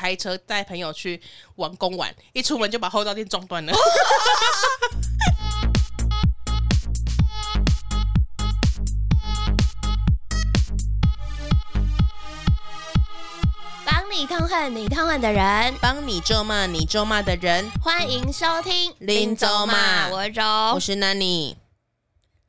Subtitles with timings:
[0.00, 1.20] 开车带朋友去
[1.56, 3.72] 玩公玩，一出门就把后照镜撞断了。
[13.84, 20.42] 帮你痛恨你痛恨的人，帮你咒骂你咒骂的人，欢迎收听林咒骂，我是柔，
[20.72, 21.56] 我是 Nanny。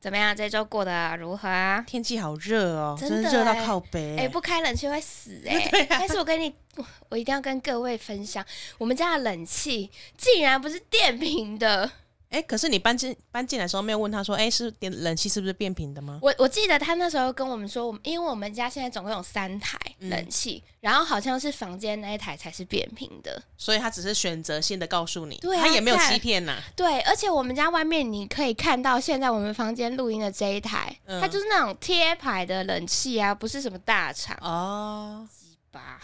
[0.02, 0.34] 怎么样？
[0.34, 1.80] 这周过得如何啊？
[1.86, 4.16] 天气好热哦，真的热到靠北。
[4.18, 5.70] 哎，不开冷气会死哎。
[5.88, 6.52] 但是我跟你，
[7.08, 8.44] 我一定要跟各位分享，
[8.78, 9.88] 我们家的冷气
[10.18, 11.88] 竟然不是电瓶的。
[12.32, 16.18] 哎，可是你搬进搬进来的时候没有问他说，哎，是电冷气是不是变频的吗？
[16.22, 26.62] 我我记得他那时候跟我们说，因为我们家现在总共有三台冷气，嗯、然后好像是房间那一台才是变频的，所以他只是选择性的告诉你，对、啊，他也没有欺骗呐、啊。
[26.74, 35.28] 对，而且我们家外面你可以看到，现在我们房间录音的这一台，嗯、它就是那种贴牌的冷气啊，不是什么大厂哦。
[35.72, 35.98] 吧，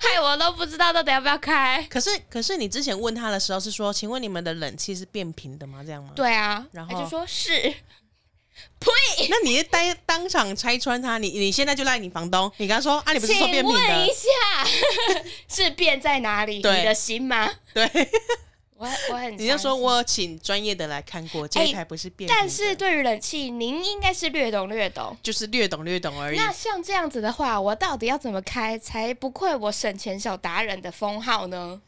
[0.00, 1.86] 害我都不知道到底要不要开。
[1.90, 5.82] 可是，可是你之前问他的时候是说，请问你们的冷气是变频的吗？
[5.84, 6.12] 这样吗？
[6.16, 7.74] 对啊，然后他就说是。
[8.80, 8.90] 呸！
[9.28, 13.78] 那你当当场拆穿他，你你现在就赖你房东，你跟他说啊，你不是说变频的？
[13.80, 14.24] 请问一下，
[15.64, 16.54] 是变在哪里？
[16.56, 17.50] 你的心吗？
[17.74, 17.86] 对。
[18.78, 22.28] 我我很，你就说我请专业的来看过，这一台不是变。
[22.28, 26.36] 但是对于冷气，您应该是略懂略懂，就是略懂略懂而已。
[26.38, 31.80] 那像这样子的话，我到底要怎么开才不愧我省钱小达人的封号呢？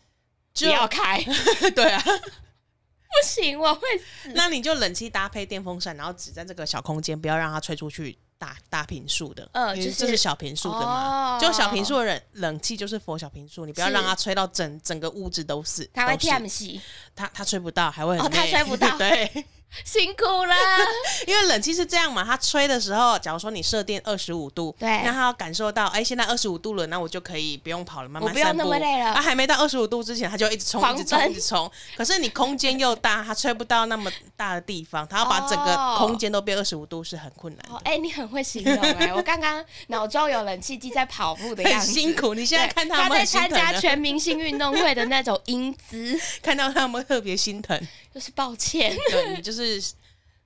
[0.55, 1.23] 就要开，
[1.77, 4.31] 对啊， 不行，我会死。
[4.35, 8.19] 那你就冷气搭配电风扇，然后只在这个小空间，不要让它吹出去。
[8.39, 16.81] 大大平数的，嗯，就是这是小平数的嘛，哦、就小平数的冷冷气就是佛小平数，你不要让它吹到整整个屋子都是，它会 T M C，，
[17.17, 19.45] 它它吹不到，还会很哦，它吹不到， 对。
[19.85, 20.55] 辛苦了，
[21.27, 28.49] 因为冷气是这样嘛，它吹的时候，假如说你设定二十五度，对，那它要感受到，哎，现在二十五度了，那我就可以不用跑了，慢慢散步。
[28.49, 29.15] 我不用那么累了。
[29.15, 31.71] 它还没到二十五度之前，它就一直冲，一直冲，一直冲。
[31.97, 37.79] 可是你空间又大，它吹不到那么大的地方，它要把整个空间都变二十五度是很困难的。
[37.85, 42.33] 哎，你很会形容哎， 我刚刚脑中有冷气机在跑步的样子，很辛苦。
[42.35, 47.79] 你现在看他们在参加全明星运动会的那种英姿，看到他们特别心疼，
[48.15, 49.58] 就是抱歉，对你就是。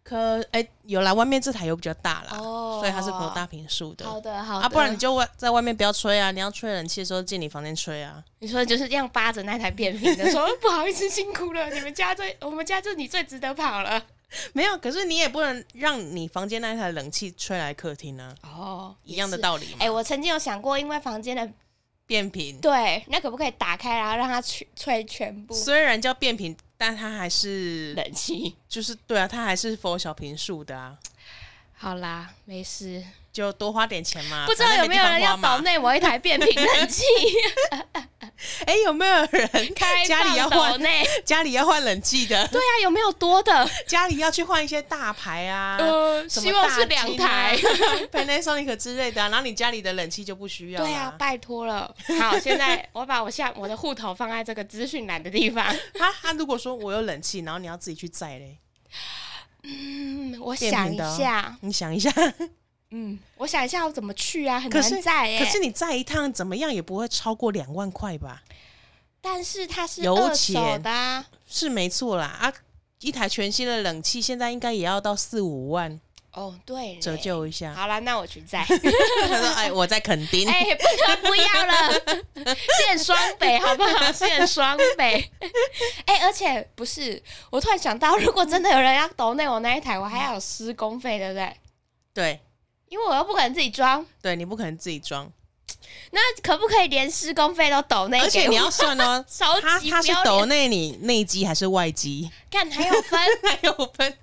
[0.05, 4.05] 可哎、欸，有啦，外面这台油比较大啦，哦、所以它是否大坪数的。
[4.05, 4.65] 好的，好的。
[4.65, 8.21] 啊，不然你就外在外面不要吹啊，你要吹冷气的时候进你房间吹啊。
[8.41, 14.03] 你说就是这样扒着那台变频的，说 不好意思，辛苦了，你们家最，我们家就你最值得跑了。
[14.55, 18.35] 没有，可是你也不能让你房间那一台冷气吹来客厅啊。
[18.43, 19.77] 哦，一样的道理嘛。
[19.79, 21.49] 哎、欸，我曾经有想过，因为房间的
[22.07, 25.55] 变频，对，那可不可以打开，然后让它吹吹全部？
[25.55, 26.57] 虽然叫变频。
[26.85, 30.99] 但它还是冷气，就是对啊，它还是 for 小平数的啊。
[31.75, 33.01] 好啦，没事，
[33.33, 34.47] 就多花点钱嘛。
[34.47, 37.05] 不知道有没有人要岛内我一台变频冷气？
[38.67, 42.47] 哎，有没有人开 家里要换内 家里要换冷气的？
[42.49, 43.69] 对啊，有没有多的？
[43.87, 45.77] 家里要去换一些大牌啊？
[45.81, 47.57] 呃，希望是两台
[48.11, 50.83] Panasonic 之类的，然后你家里的冷气就不需要。
[50.83, 51.95] 对啊，拜托了。
[52.21, 55.65] 好，现在我把我下我的户头放在这个资讯栏的地方。
[55.95, 58.59] 他他如果说我有冷气，然后你要自己去载嘞？
[59.65, 62.11] 嗯，我想一下，你想一下。
[62.95, 65.39] 嗯，我想一下要怎么去啊，很难载哎。
[65.39, 68.43] 可是你载一趟怎么样也不会超过两万块吧？
[69.21, 72.53] 但是它是二手的啊，是没错啦啊！
[73.01, 76.01] 一台全新的冷气现在应该也要到四五万
[76.33, 76.59] 哦。
[76.67, 77.73] 对，折旧一下。
[77.73, 78.65] 好了，那我去载。
[78.69, 78.77] 他
[79.39, 80.47] 说：“哎，我在垦丁。
[80.51, 80.65] ”哎，
[81.23, 82.03] 不要了，
[82.79, 84.13] 现双北好不好？
[84.13, 85.31] 现双北。
[86.07, 91.57] 哎，而且不是，我突然想到，如果真的有人要抖内我那一台，我还要有施工费，对不对？
[92.13, 92.41] 对。
[92.93, 95.27] 因为我又不可能自己装，对，你不可能自己装，
[96.11, 98.21] 那可不可以连施工费都抖内？
[98.21, 102.31] 而且你要算哦， 超级他他是抖内你内机还是外机？
[102.51, 104.19] 看还有分， 还有分，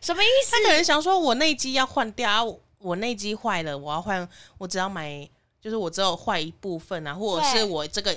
[0.00, 0.52] 什么意思？
[0.52, 4.28] 他可能想说我内机要换掉，我我内机坏了，我要换，
[4.58, 5.28] 我只要买，
[5.60, 8.16] 就是我只有坏一部分啊，或者是我这个。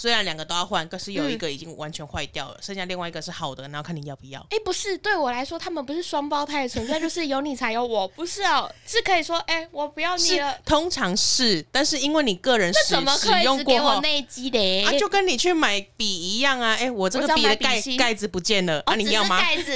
[0.00, 4.40] 虽然两个都要换，可是有一个已经完全坏掉了，嗯、剩下另外一个是好的，然后看你要不要。
[4.44, 10.58] 哎、欸，不是，对我来说，他们不是双胞胎的存在，就是有你才有我，不是哦，是可以说，哎、欸，我不要你了。
[10.64, 16.70] 通常是，但是因为你个人使，怎么可以使用过后内机的、啊，就跟你去买笔一样啊。
[16.72, 19.38] 哎、欸，我这个笔的盖盖子不见了，哦、啊，你要吗？
[19.38, 19.70] 盖子。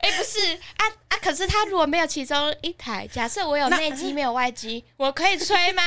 [0.00, 1.16] 哎、欸，不是啊啊！
[1.22, 5.82] 可是他如果没有其中一台，假设我有内机没有外机，我可以吹吗？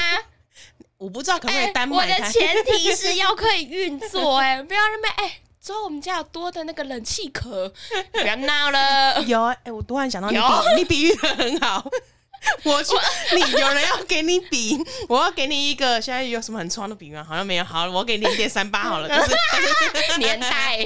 [0.98, 2.14] 我不知道可不可以单买、欸。
[2.14, 5.40] 我的前提是要可以运作、 欸，哎，不要那么哎。
[5.60, 7.70] 之后我们家有多的那个冷气壳，
[8.14, 9.22] 不要闹了。
[9.24, 11.86] 有哎、欸，我突然想到你比，有 你比喻的很好。
[12.64, 12.94] 我去，
[13.36, 14.78] 你有人要给你比，
[15.10, 16.00] 我要给你一个。
[16.00, 17.26] 现在有什么很创的比喻吗？
[17.28, 17.64] 好像没有。
[17.66, 19.10] 好，我给你一点三八好了。
[20.20, 20.80] 年代，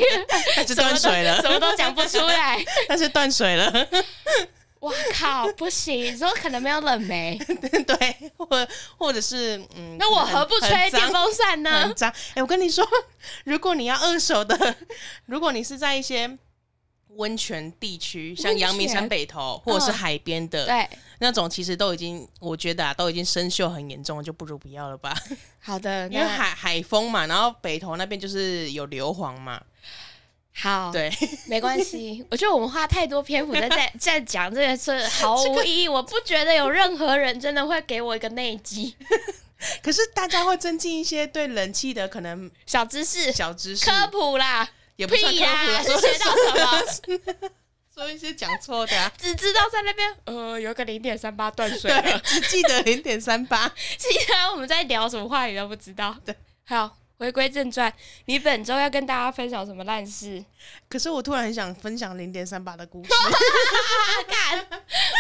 [0.56, 2.58] 但是断水了，什么都讲不出来。
[2.88, 3.88] 但是断水了。
[4.82, 6.14] 哇靠，不行！
[6.14, 7.38] 你说可能没有冷媒，
[7.86, 8.68] 对，或
[8.98, 11.82] 或者是嗯，那我何不吹电风扇呢？
[11.82, 12.10] 很脏！
[12.10, 12.84] 哎、欸，我跟你说，
[13.46, 14.76] 如果你要二手的，
[15.28, 16.38] 如果你是在一些
[17.10, 20.90] 温泉地区，像阳明山北头或者是海边的，对，
[21.20, 25.16] 那种其实都已经，我觉得啊，都已经生锈很严重了，就不如不要了吧。
[25.60, 29.62] 好的，因为海海风嘛，然后北头那边就是有硫磺嘛。
[30.54, 31.12] 好，对，
[31.48, 32.26] 没关系。
[32.30, 35.88] 我觉得我们花太多篇幅在 在在讲这件事，毫无意义。
[35.88, 38.96] 我不觉得有任何人真的会给我一个内机。
[39.82, 47.50] 可是大家会增进一些对冷气的可能小知识、小知识科普啦，也不算科普啦，是学到什么？
[47.94, 56.16] 说一些讲错的、啊，只知道在那边呃有个零点三八断水了，只记得零点三八，其他我们在聊什么话语都不知道。
[56.26, 56.98] 对，好。
[57.22, 57.94] 回归正传，
[58.26, 60.44] 你本周要跟大家分享什么烂事？
[60.90, 63.10] 可是我突然很想分享零点三八的故事。
[64.28, 64.66] 看，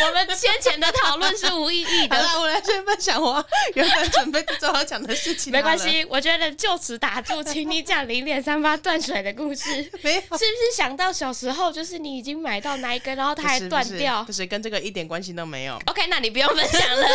[0.07, 2.15] 我们先前的讨论是无意义的。
[2.15, 3.45] 好了，我来先分享我
[3.75, 5.53] 原本准备最后要讲的事情。
[5.53, 9.69] 没关系，我觉得就此打住，请你讲零点三八断水的故事。
[10.01, 14.23] 没有，是不是想到小时候，就是你已经买到那一根，然后它还断掉？
[14.23, 15.79] 不是，跟这个一点关系都没有。
[15.85, 17.07] OK，那你不用分享了，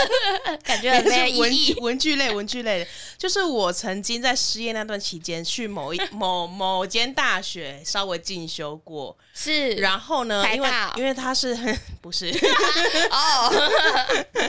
[0.63, 1.75] 感觉很没有意义。
[1.81, 2.87] 文具类，文具类的，
[3.19, 4.76] 就是我曾经在实验。
[4.77, 11.57] 那段期间去某一 某某间大学稍微进修过，是，然后呢，因为因为他是
[12.03, 12.31] 不是。
[13.11, 13.51] 哦，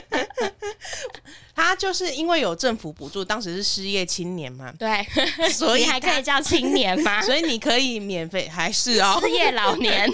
[1.57, 5.03] 他就是因为有政府补助，当时是失业青年嘛，对，
[5.51, 7.19] 所以还可以叫青年吗？
[7.25, 10.07] 所以你可以免费，还是哦，失业老年，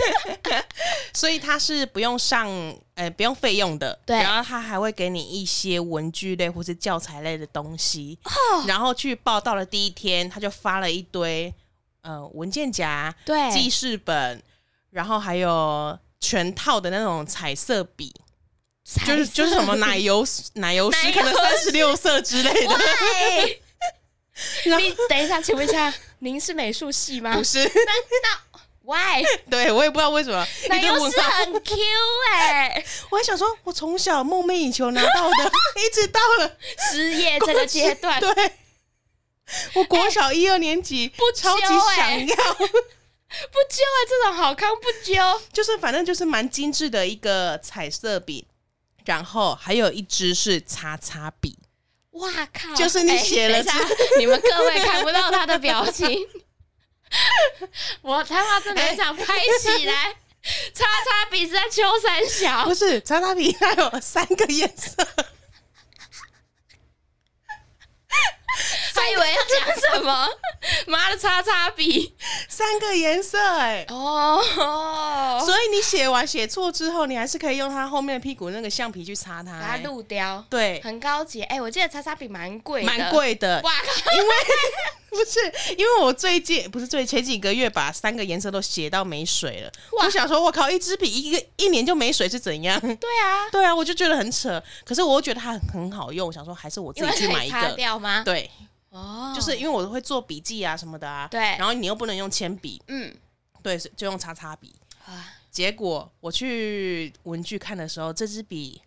[1.13, 2.49] 所以他是不用上。
[2.95, 4.15] 哎、欸，不用费用的，对。
[4.17, 8.15] 然后他还会给你一些文具类或是教材类的东西。
[8.25, 8.63] 哦。
[8.67, 11.51] 然后去报道的第一天，他就发了一堆
[12.03, 14.39] 呃文件夹、对，记事本，
[14.91, 18.13] 然后还有全套的那种彩色笔，
[19.05, 22.79] 就是就是什么 奶油奶油师，可能三十六色之类的。
[24.79, 27.35] 你等一下，请问一下，您是美术系吗？
[27.35, 27.69] 不是。
[28.85, 29.23] Why？
[29.49, 31.75] 对，我也不知道为什么，奶油是很 Q
[32.33, 36.57] 哎、欸， 我还想说，我从小梦寐以求拿到的，一直到了
[36.91, 38.51] 失业这个阶段，对，
[39.75, 41.65] 我国小一二年级、欸、不超级
[41.95, 42.75] 想要，不揪
[43.37, 48.45] 哎、欸，这种好康不揪，就是反正就是蛮精致的一个彩色笔，
[49.05, 51.57] 然后还有一支是叉叉笔，
[52.11, 53.65] 哇靠，就是你写了、欸，
[54.19, 56.27] 你们各位看不到他的表情。
[58.01, 59.25] 我他妈真的很想拍
[59.59, 60.15] 起来，欸、
[60.73, 65.05] 叉叉笔是在秋山小，不是叉叉笔，它有三个颜色。
[69.03, 70.29] 还以为要讲什么？
[70.87, 72.15] 妈的，叉叉笔
[72.47, 73.85] 三个颜色哎、欸！
[73.89, 80.43] 哦，所以你写完写错之后，你还是可以用它后面的屁股那个橡皮去擦它、它露雕。
[80.49, 81.43] 对，很高级。
[81.43, 83.61] 哎、欸，我记得叉叉笔蛮贵，蛮贵的。
[83.61, 84.11] 哇靠！
[84.15, 84.35] 因为
[85.09, 85.39] 不是，
[85.77, 89.71] 因为我最近不是最前几个月把三个颜色都写到没水了。
[89.91, 92.79] 我想说，我靠，一支笔一个一年就没水是怎样？
[92.79, 94.61] 对啊，对啊，我就觉得很扯。
[94.85, 97.59] 可是我又觉得它很好用，我想说还是我自己去买一个。
[97.59, 98.23] 擦掉吗？
[98.23, 98.49] 对。
[98.93, 103.13] 哦，就是因为我会做笔记啊什么的啊，对，然后你又不能用铅笔，嗯，
[103.63, 104.73] 对，就用叉叉笔
[105.05, 105.33] 啊。
[105.49, 108.81] 结果我去文具看的时候，这支笔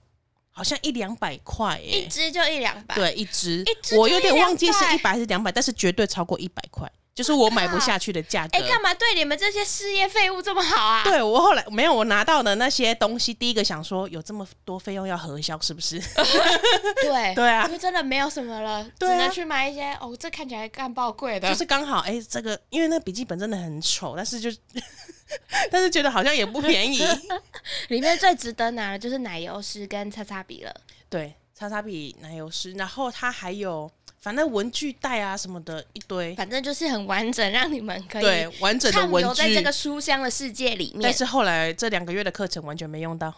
[0.51, 3.65] 好像一两百块，诶，一支就一两百，对，一支，
[3.97, 6.91] 我有点忘记是一百还是两百，但是绝对超过一百块。
[7.17, 8.59] 就是我买不下去的价格。
[8.59, 11.03] 哎，干嘛对你们这些事业废物这么好啊？
[11.03, 15.99] 对，我后来没有，我拿到的那些东西，第一个想说有这么多费用要核销，是不是？
[17.01, 21.49] 对 对啊，因为真的没有什么了，只能去买一些哦，这看起来干爆贵的。
[21.49, 24.51] 就是刚好哎，这个因为那笔记本真的很丑，但是就
[25.73, 27.03] 但是觉得好像也不便宜。
[27.89, 30.75] 里面最值得拿的就是奶油师跟擦擦笔了。
[31.09, 33.91] 对，擦擦笔、奶油师，然后它还有。
[34.27, 41.03] 反正文具袋啊什么的一堆，反正就是很完整，让你们可以对完整的文具在这个书香的世界里面。
[41.03, 43.33] 但是后来这两个月的课程完全没用到。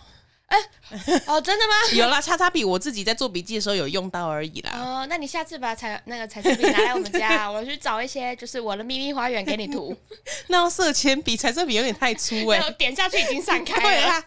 [0.47, 1.75] 哎、欸，哦，真的吗？
[1.93, 4.71] 有啦，叉叉笔我自己在做笔记的时候有用到而已啦。
[4.79, 9.95] 哦，那你下次把彩那个彩色笔拿来我们家，我去找一些就是我的秘密花园给你涂。
[10.49, 14.25] 那要色铅笔，彩色笔有点太粗哎、欸，点下去已经散开了。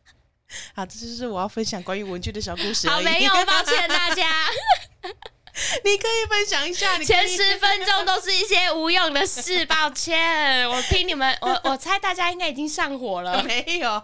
[0.74, 2.88] 好，这就是我要分享关于文具的小故事。
[2.88, 4.24] 好，没有，抱歉大家。
[5.84, 10.68] 你可以分享一下，你前十分钟都是一些无用的事， 抱歉。
[10.68, 13.42] 我听你们，我我猜大家应该已经上火了。
[13.44, 14.02] 没有，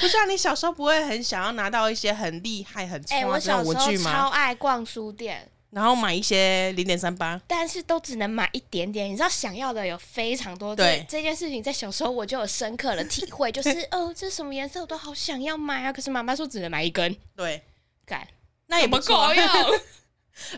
[0.00, 9.08] 不是啊，你小时候不会很想要拿到一些很厉害、很哎、欸，我小时候超爱逛书店，然后买一些零点三八，但是都只能买一点点。
[9.10, 10.74] 你知道，想要的有非常多。
[10.74, 17.14] 对这件事情，在小时候我就有深刻的体会，就是哦，这什么颜色我都好想要买啊，可是妈妈说只能买一根。
[17.36, 17.62] 对，
[18.04, 18.26] 干，
[18.66, 19.46] 那也不够用。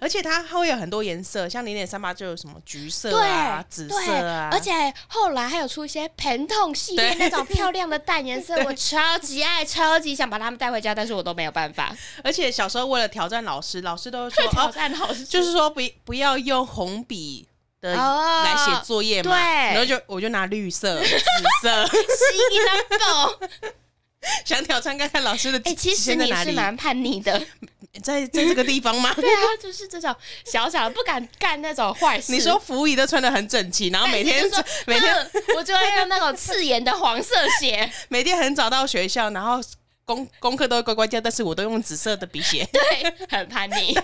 [0.00, 4.72] 而且它会有很多颜色，像零点三八就有什么橘色啊、紫色啊，而且
[5.08, 11.94] 后来还有出一些盆痛系列那种漂亮的淡颜色，我超级爱，超级想把它们带回家，但是我都没有办法。
[12.24, 17.46] 而且小时候为了挑战老师，老师都说挑战老师，哦、就是说不不要用红笔
[17.80, 21.06] 的来写作业嘛，对，然后就我就拿绿色、紫
[21.62, 23.70] 色，是一
[24.44, 25.58] 想挑战看看老师的。
[25.60, 27.40] 哎、欸，其实你是蛮叛逆的。
[27.98, 29.12] 在在这个地方吗？
[29.14, 32.30] 对啊，就是这种小小的不敢干那种坏事。
[32.30, 34.44] 你说服仪都穿的很整齐，然后每天
[34.86, 39.60] 每天我就会用那种刺眼的黄色鞋， 每天很早到学校，然后
[40.04, 42.64] 功功课都会乖乖交，但是我都用紫色的笔写。
[42.72, 42.80] 对，
[43.28, 43.98] 很叛逆。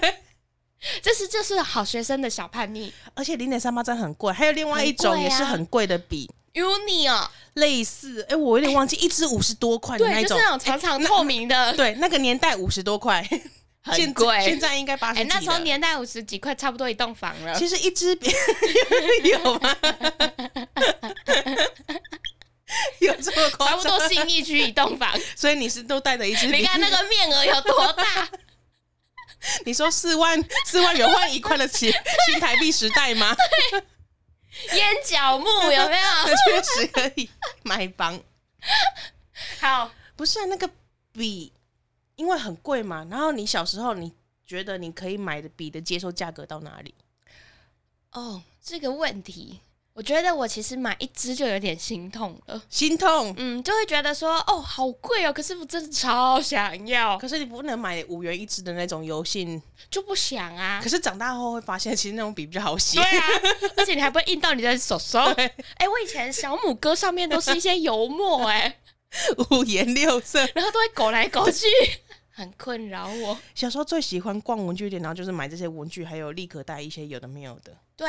[1.01, 13.27] 这是这是好学生的小叛逆，而且零点三八真的很贵，还有另外一种也是很贵的笔，Uni 哦，类似哎，我有点忘记，一支五十多块的那种，就是那种长长透明的，对，那个年代五十多块。
[13.93, 15.29] 很贵，现在应该八十几。
[15.29, 17.55] 那时候年代五十几块，差不多一栋房了。
[17.55, 18.31] 其实一支笔
[19.25, 19.77] 有吗？
[22.99, 23.81] 有这么夸张？
[23.81, 25.17] 差不多信义区一栋房。
[25.37, 26.59] 所以你是都带着一支笔？
[26.59, 28.29] 你看那个面额有多大？
[29.65, 31.93] 你说四万四万元换一块的新
[32.27, 33.37] 新台币时代吗？
[33.71, 36.09] 对，烟角木有没有？
[36.45, 37.31] 确实可以
[37.63, 38.21] 买房。
[39.61, 40.69] 好，不是啊，那个
[41.13, 41.53] 笔。
[42.17, 44.13] 因为很贵嘛，然后你小时候你
[44.45, 46.95] 觉得你可以买的笔的接受价格到哪里？
[48.13, 49.61] 哦，这个问题，
[49.93, 60.81] 我觉得我其实买一支就有点心痛了，心痛，嗯，就会觉得说，哦，好贵哦，可是我真的超想要，可是你不能买五元一支的那种油性，就不想啊。
[60.83, 63.27] 可是长大后会发现，其实那种笔比较好写，对啊，
[63.77, 65.19] 而且你还不会印到你的手手。
[65.19, 68.81] 哎、欸，我以前小拇哥上面都是一些油墨、欸，哎，
[69.51, 71.67] 五颜六色，然后都会勾来勾去。
[72.37, 73.39] 很困扰我。
[73.55, 77.75] 小时候最喜欢逛文具店，然后就是买这些文具，还有立可带一些有的没有的。
[77.97, 78.09] 对，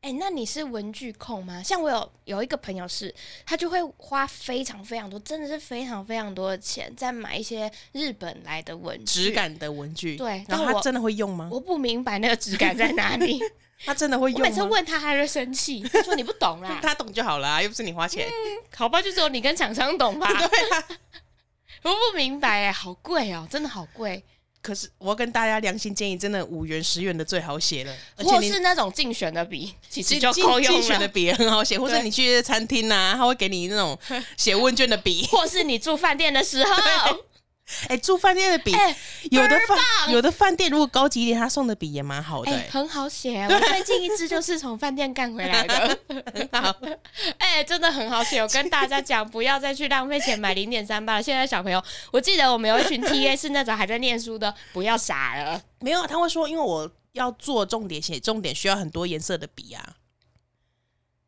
[0.00, 1.62] 哎、欸，那你是文具控吗？
[1.62, 3.14] 像我有有一个朋友是，
[3.44, 10.16] 他就会花非常非常多，真的是非常非常多的钱，在买一些日本来的文具，质感的文具。
[10.16, 11.50] 对，然后他真的会用吗？
[11.52, 13.38] 我不明白那个质感在哪里。
[13.84, 16.78] 他真的会用每次问他，他就生气，他说你不懂啦。
[16.80, 18.26] 他懂就好了，又不是你花钱。
[18.26, 18.32] 嗯、
[18.74, 20.26] 好吧，就只有你跟厂商懂吧。
[20.32, 20.88] 对啊。
[21.90, 24.22] 我不明白哎，好贵哦，真的好贵。
[24.62, 30.80] 可是我要跟大家良心建议，真的五元十元的最好写了，或是那种竞选的笔， 其实就够用了。
[30.80, 33.96] 竞选的笔也很好写，或者你去餐厅啊，他会给你那种
[34.36, 36.72] 写问卷的笔，或是你住饭店的时候。
[37.88, 38.96] 哎、欸，住饭店的笔、欸，
[39.30, 39.78] 有的饭
[40.12, 43.42] 有的饭店如果高级一点，他送的笔也蛮好的、很好写。
[43.44, 45.98] 我 最近一支就是从饭店干回来的，
[46.32, 46.72] 很好。
[47.38, 48.40] 哎、欸，真的很好写。
[48.40, 51.22] 我跟大家讲，不要再去浪费钱买零点三八了。
[51.22, 51.82] 现在小朋友，
[52.12, 55.60] 我记得我们有一群 TA 是那种还在念书的，不要傻了。
[55.80, 59.94] 没有，他会说，因为我要做重点写重点，需要很多颜色的笔啊。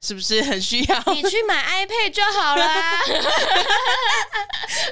[0.00, 1.02] 是不是很需要？
[1.12, 2.66] 你去买 iPad 就好了。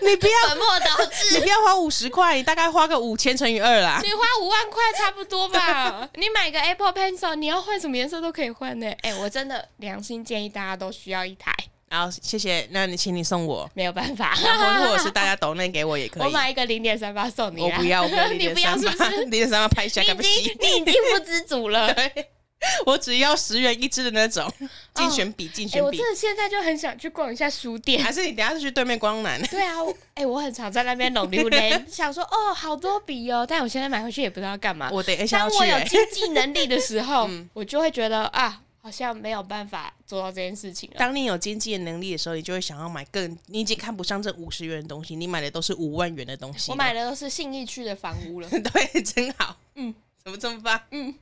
[0.03, 4.01] 你不要本末倒置，你不要花五十块，你大概花个五千乘以二啦。
[4.03, 6.09] 你花五万块差不多吧？
[6.15, 8.87] 你买个 Apple Pencil，你要换什么颜色都可以换呢。
[9.03, 11.55] 哎、欸，我真的良心建议大家都需要一台。
[11.89, 14.37] 然后谢谢，那你请你送我，没有办法。
[14.43, 16.23] 然后或者是大家抖内给我也可以。
[16.25, 17.63] 我买一个零点三八送你。
[17.63, 20.57] 我不要，我不要零点三八，零点三八拍一下，干不起。
[20.61, 21.95] 你已经不知足了。
[22.87, 24.51] 我只要十元一支的那种
[24.95, 25.87] 竞选笔，竞选笔。
[25.87, 28.03] 我真的现在就很想去逛一下书店。
[28.03, 29.41] 还是你等下就去对面光南？
[29.49, 29.75] 对啊，
[30.15, 34.91] 哎、欸，我很常在那边弄榴莲， 想说哦，好多笔哦，但我现在买回去也不知道要干嘛。
[34.93, 35.59] 我等一下要去、欸。
[35.59, 40.97] 当我有经济能力的时候，我就会觉得啊，好像没有办法做到这件事情了。
[40.99, 46.71] 当你有经济能力的时候，你就会想要买更，你已经看不上这五十元的东西，你买的都是五万元的东西。
[46.71, 48.49] 我买的都是信义区的房屋了。
[48.49, 49.57] 对，真好。
[49.75, 49.95] 嗯，
[50.25, 50.81] 怎么这么棒？
[50.91, 51.15] 嗯。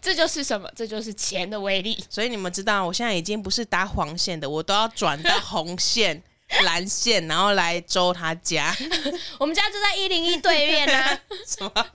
[0.00, 0.70] 这就是什么？
[0.74, 2.04] 这就是钱的威力。
[2.08, 6.22] 所以你们知道，我现在已经不是搭黄线的，我都要转到 红线、
[6.64, 8.74] 蓝线，然后来周他家。
[9.38, 11.20] 我们家就在一零一对面啊！
[11.46, 11.86] 什么？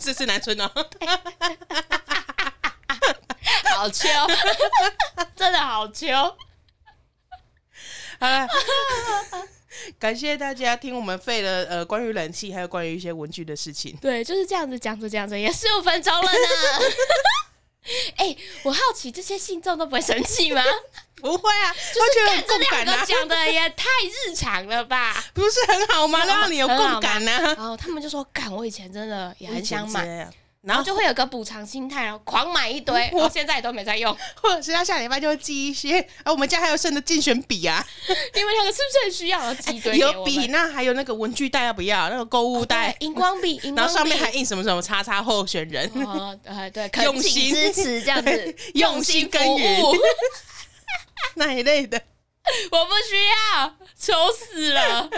[0.00, 0.70] 这是南村哦。
[3.76, 4.08] 好秋，
[5.36, 6.06] 真的好秋。
[8.18, 8.46] 好了。
[9.98, 13.96] 感谢大家听我们费了呃关于冷气还有关于一些文具的事情。
[14.00, 16.28] 对，就是这样子讲着讲着也十五分钟了呢。
[18.16, 20.62] 哎、欸，我好奇这些信众都不会生气吗？
[21.16, 25.24] 不会啊，就是觉得很共感啊，讲的也太日常了吧？
[25.32, 26.24] 不是很好吗？
[26.26, 27.42] 让你有共感呢、啊。
[27.42, 30.30] 然后他们就说：“感，我以前真的也很想买。”
[30.62, 34.14] 然后就会有个补偿心态，然后狂买一堆，我 现在也都没在用。
[34.42, 37.82] 或者是他下礼拜就会寄一些，啊，我们家还有剩的竞选笔啊，
[38.34, 39.54] 你们两个是不是很需要？
[39.54, 42.10] 寄一堆有笔，那还有那个文具袋要不要？
[42.10, 49.82] 那个购物袋，荧、哦、光笔， 然后上面还印什么什么叉叉候选人，哦，对对，用心支持这样子，用心耕耘，
[51.36, 51.98] 那一类的，
[52.70, 53.16] 我不需
[53.56, 55.08] 要，愁死了。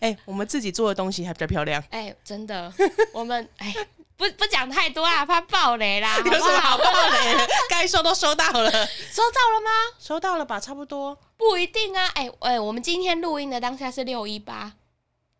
[0.00, 1.80] 哎、欸，我们自己做的东西还比较漂亮。
[1.90, 2.72] 哎、欸，真的，
[3.12, 3.72] 我们哎。
[4.16, 6.16] 不不讲太多啊，怕爆雷啦！
[6.24, 7.46] 有什么好爆雷？
[7.68, 9.70] 该收都收到了，收到了吗？
[9.98, 11.18] 收到了吧，差不多。
[11.36, 14.72] 不一定啊，哎、欸、哎、欸，我们今天录音的当下是六一八，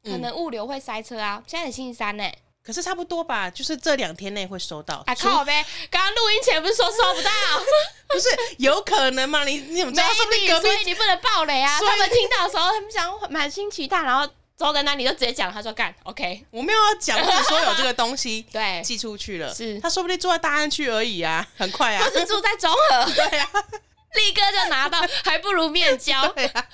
[0.02, 1.42] 可能物流会塞车啊。
[1.46, 5.04] 现在星期三呢、欸，可是差不多吧，就是这两天内会收到。
[5.06, 5.64] 啊靠呗！
[5.88, 7.30] 刚刚录音前不是说收不到？
[8.08, 9.44] 不是有可能吗？
[9.44, 10.68] 你你怎么知道说你隔壁？
[10.68, 11.78] 所以你不能爆雷啊！
[11.78, 14.28] 他们听到的时候，他们想满心期待，然后。
[14.56, 23.50] 坐在那你就直接讲，他说干，OK，我没有要讲，我只说有这个东西， 对，寄出去了，是，他说不定住在大安区而已啊，很快啊，他是住在中和， 对啊，
[24.14, 26.68] 立刻就拿到，还不如面交， 对啊，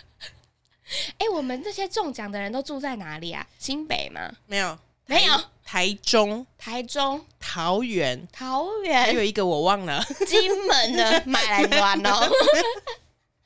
[1.18, 3.46] 哎、欸，我们这些中奖的人都住在哪里啊？
[3.58, 4.30] 新北吗？
[4.46, 12.28] 没有，没有，台中，台中，桃园，桃园，还有一个我忘了，金门的买来玩哦。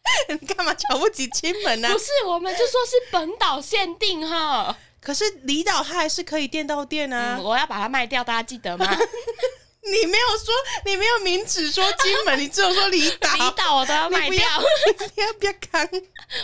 [0.29, 1.93] 你干嘛瞧不起金门呢、啊？
[1.93, 4.77] 不是，我们就说是本岛限定哈。
[5.01, 7.45] 可是离岛它还是可以店到店啊、嗯。
[7.45, 8.87] 我要把它卖掉，大家记得吗？
[9.85, 10.55] 你没有说，
[10.85, 13.33] 你没有明指说金门， 你只有说离岛。
[13.35, 14.39] 离岛我都要卖掉，
[15.17, 15.89] 你要不要扛？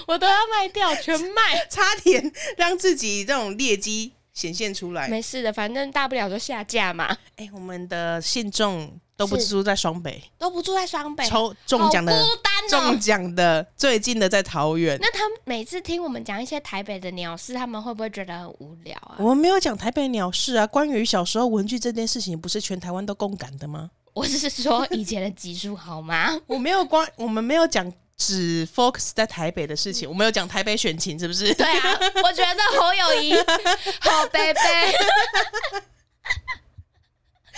[0.08, 5.06] 我都要卖掉，全卖，差点让自己这种劣迹显现出来。
[5.06, 7.16] 没事的，反正大不了就下架嘛。
[7.36, 8.98] 哎、欸，我们的信众。
[9.18, 12.25] 都不住在双北，都不住在双北，抽中奖的，
[12.70, 14.96] 中奖的最近的在桃园。
[15.02, 19.16] 那他们每次听我们讲一些台北的鸟事，他们会不会觉得很无聊啊？
[19.18, 23.90] 我们没有讲台北鸟事啊，关于小时候文具这件事情，不是全台湾都共感的吗？
[24.14, 26.40] 我是说以前的集数好吗？
[26.46, 31.52] 我没有关，我们没有讲只 focus 在台北的事情，我们有讲台北选情，是不是？
[31.54, 33.34] 对啊，我觉得侯友宜
[33.99, 34.60] 好贝贝。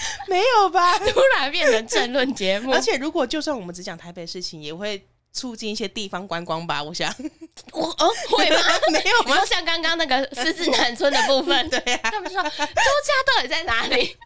[0.28, 0.98] 没有吧？
[1.00, 6.82] 突然变成政论节目，而且如果就算我们只讲台北事情，也会促进一些地方观光吧？
[6.82, 7.14] 我想，
[7.72, 8.56] 我哦会吗？
[8.92, 9.38] 没有吗？
[9.38, 14.16] 就像刚刚那个狮子南村的部分，对呀、啊，他们说周家到底在哪里？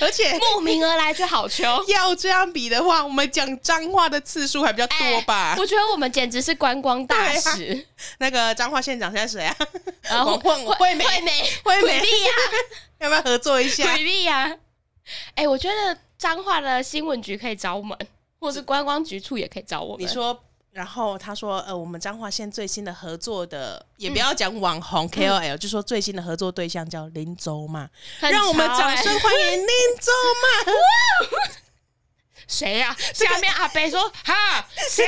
[0.00, 1.64] 而且慕名而来就好球。
[1.86, 5.52] 要这样比的话，我们讲脏话的次数还比较多吧？
[5.54, 7.72] 欸、我觉得我们简直是观光大使。
[7.72, 7.78] 啊、
[8.18, 9.56] 那个彰化县长现在谁啊？
[10.08, 12.30] 啊，黄惠惠美惠美惠美丽呀，
[12.98, 13.94] 要不要合作一下？
[13.94, 14.56] 惠丽呀。
[15.34, 17.96] 哎、欸，我觉得彰化的新闻局可以找我们，
[18.38, 20.04] 或是观光局处也可以找我们。
[20.04, 20.38] 你说，
[20.72, 27.88] 然后他说，呃，我们彰化县最新的合作的，也不要讲网红 KOL，、嗯、就说最新的合作对象叫林州嘛，
[28.20, 29.66] 欸、让我们掌声欢迎林
[30.00, 30.72] 州嘛。
[32.50, 32.96] 谁呀、啊？
[33.14, 35.06] 下面阿北说哈， 香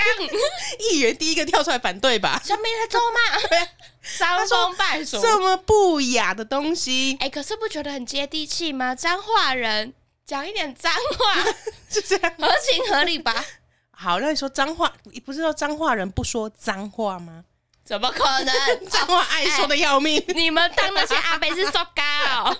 [0.78, 2.40] 议员第一个跳出来反对吧？
[2.44, 3.66] 下面在咒骂，
[4.02, 7.16] 伤风败俗，这么不雅的东西。
[7.20, 8.94] 哎、欸，可是不觉得很接地气吗？
[8.94, 9.92] 彰化人
[10.24, 11.44] 讲一点脏话，
[11.90, 13.44] 是这样，合情合理吧？
[13.90, 17.44] 好，那你说脏话，你不是说彰化人不说脏话吗？
[17.85, 18.87] 怎么可能？
[18.88, 20.16] 脏话爱说的要命。
[20.28, 22.57] 欸、你们当那些阿北是说高。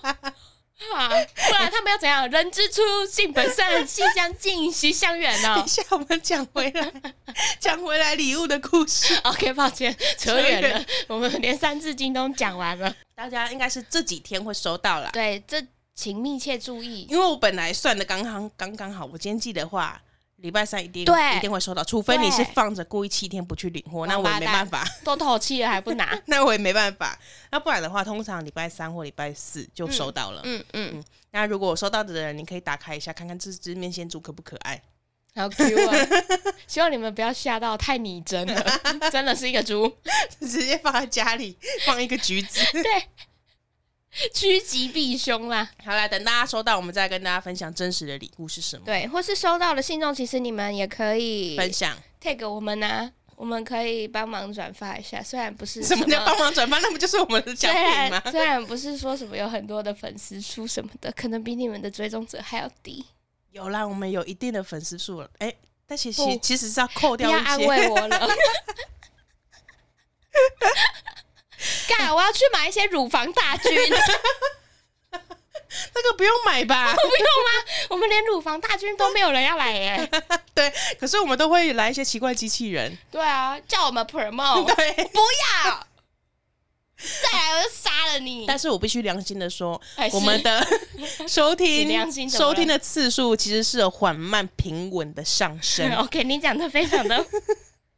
[0.95, 2.29] 啊，不然他们要怎样？
[2.31, 5.55] 人之初，性本善， 性相近，习相远呢？
[5.57, 6.92] 等一下，我们讲回来，
[7.61, 9.14] 讲回来礼物的故事。
[9.25, 10.85] OK，抱歉，扯远了。
[11.09, 15.11] 我们连三字经都讲完了，大家应该是这几天会收到了。
[15.12, 15.62] 对，这
[15.95, 20.01] 请密切注意，因为我本来算的刚刚刚刚好，我今天记的话。
[20.43, 24.85] 礼拜三一定对一定会收到，除非你是放着故意七天不去领货，那我也没办法。
[25.05, 27.19] 都透气了还不拿， 那我也没办法。
[27.51, 30.43] 那不然的话，通常礼拜三或礼拜四就收到了。
[30.45, 31.05] 嗯嗯，嗯，嗯。
[31.31, 34.83] 那如果我收到的人，你可以打开一下，看看这只面线猪可不可爱，
[35.35, 35.97] 好 Q 啊！
[36.67, 39.91] 希望你们不要吓到太拟真了，真的是一个猪，
[40.41, 42.61] 直接放在家里放一个橘子。
[42.73, 42.83] 对。
[44.35, 45.70] 趋吉避凶啦！
[45.83, 48.85] 好啦，等大家收到，我们再跟大家分享真实的礼物是什么。
[48.85, 55.22] 对，或是收到的信众，其实你们也可以分享 tag 我们呢、啊，我们可以帮忙转发一下。
[55.22, 58.22] 虽然不是什么叫帮忙转发，那不就是我们的奖品吗？
[58.31, 63.03] 虽然不是说什么有很多的粉丝数什么的，可能比你们的追踪者还要低。
[63.53, 65.31] 有啦，我们有一定的粉丝数了。
[65.38, 67.38] 哎、欸，但其实其实是要扣掉一些。
[67.38, 68.29] 要安慰我了。
[71.88, 72.14] 干！
[72.14, 73.70] 我要去买一些乳房大军。
[75.94, 76.92] 那个不用买吧？
[76.94, 77.51] 不用吗？
[77.90, 80.11] 我们连乳房大军都没有人要来耶。
[80.55, 82.96] 对，可是我们都会来一些奇怪机器人。
[83.11, 84.75] 对啊，叫我们 promote。
[84.75, 85.20] 对，不
[85.64, 85.87] 要。
[86.98, 88.44] 再来我就杀了你！
[88.46, 89.81] 但是我必须良心的说，
[90.12, 90.64] 我们的
[91.27, 95.92] 收听收听的次数其实是有缓慢平稳的上升。
[95.96, 97.27] OK，你讲的非常的，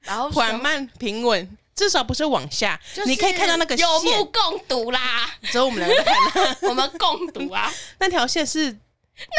[0.01, 2.81] 然后缓慢平稳，至少不是往下。
[2.95, 7.73] 就是、你可以看到那个有目共睹啦，只有我们两个看， 我们共睹啊。
[7.99, 8.77] 那条线是，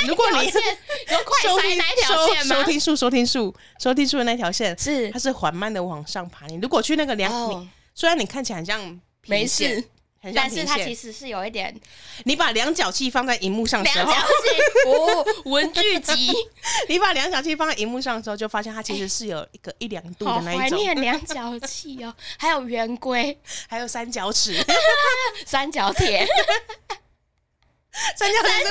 [0.08, 0.52] 如果你有
[1.24, 2.56] 快塞那一条线吗？
[2.56, 6.46] 收听数，收听数，收听数的那条线是，它是缓慢的往上爬。
[6.48, 7.68] 你如果去那个两、哦
[7.98, 9.00] 虽然你看起来很像。
[9.28, 9.84] 没事，
[10.34, 11.74] 但是它其实是有一点。
[12.24, 16.34] 你把量角器放在荧幕上的时候，量角器哦， 文具集。
[16.90, 20.70] 你把量角器放在荧幕上的时候，就发现它其实是有一个一两度的那一种。
[20.70, 24.56] 好怀念量角器哦，还有圆规， 还有三角尺、
[25.46, 26.26] 三角铁、
[28.16, 28.70] 三角三角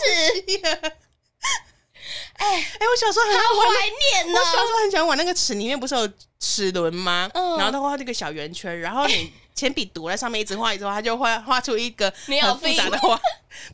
[0.00, 0.92] 尺。
[2.34, 2.46] 哎
[2.78, 4.38] 哎，我小时候很好怀念呢。
[4.38, 7.30] 我小时候很喜欢玩那个尺，里面不是有齿轮吗？
[7.34, 9.32] 然后它画这个小圆圈，然后你。
[9.56, 13.18] 铅笔堵在上面，一直画，一直画，他就画画出一个很复杂的画。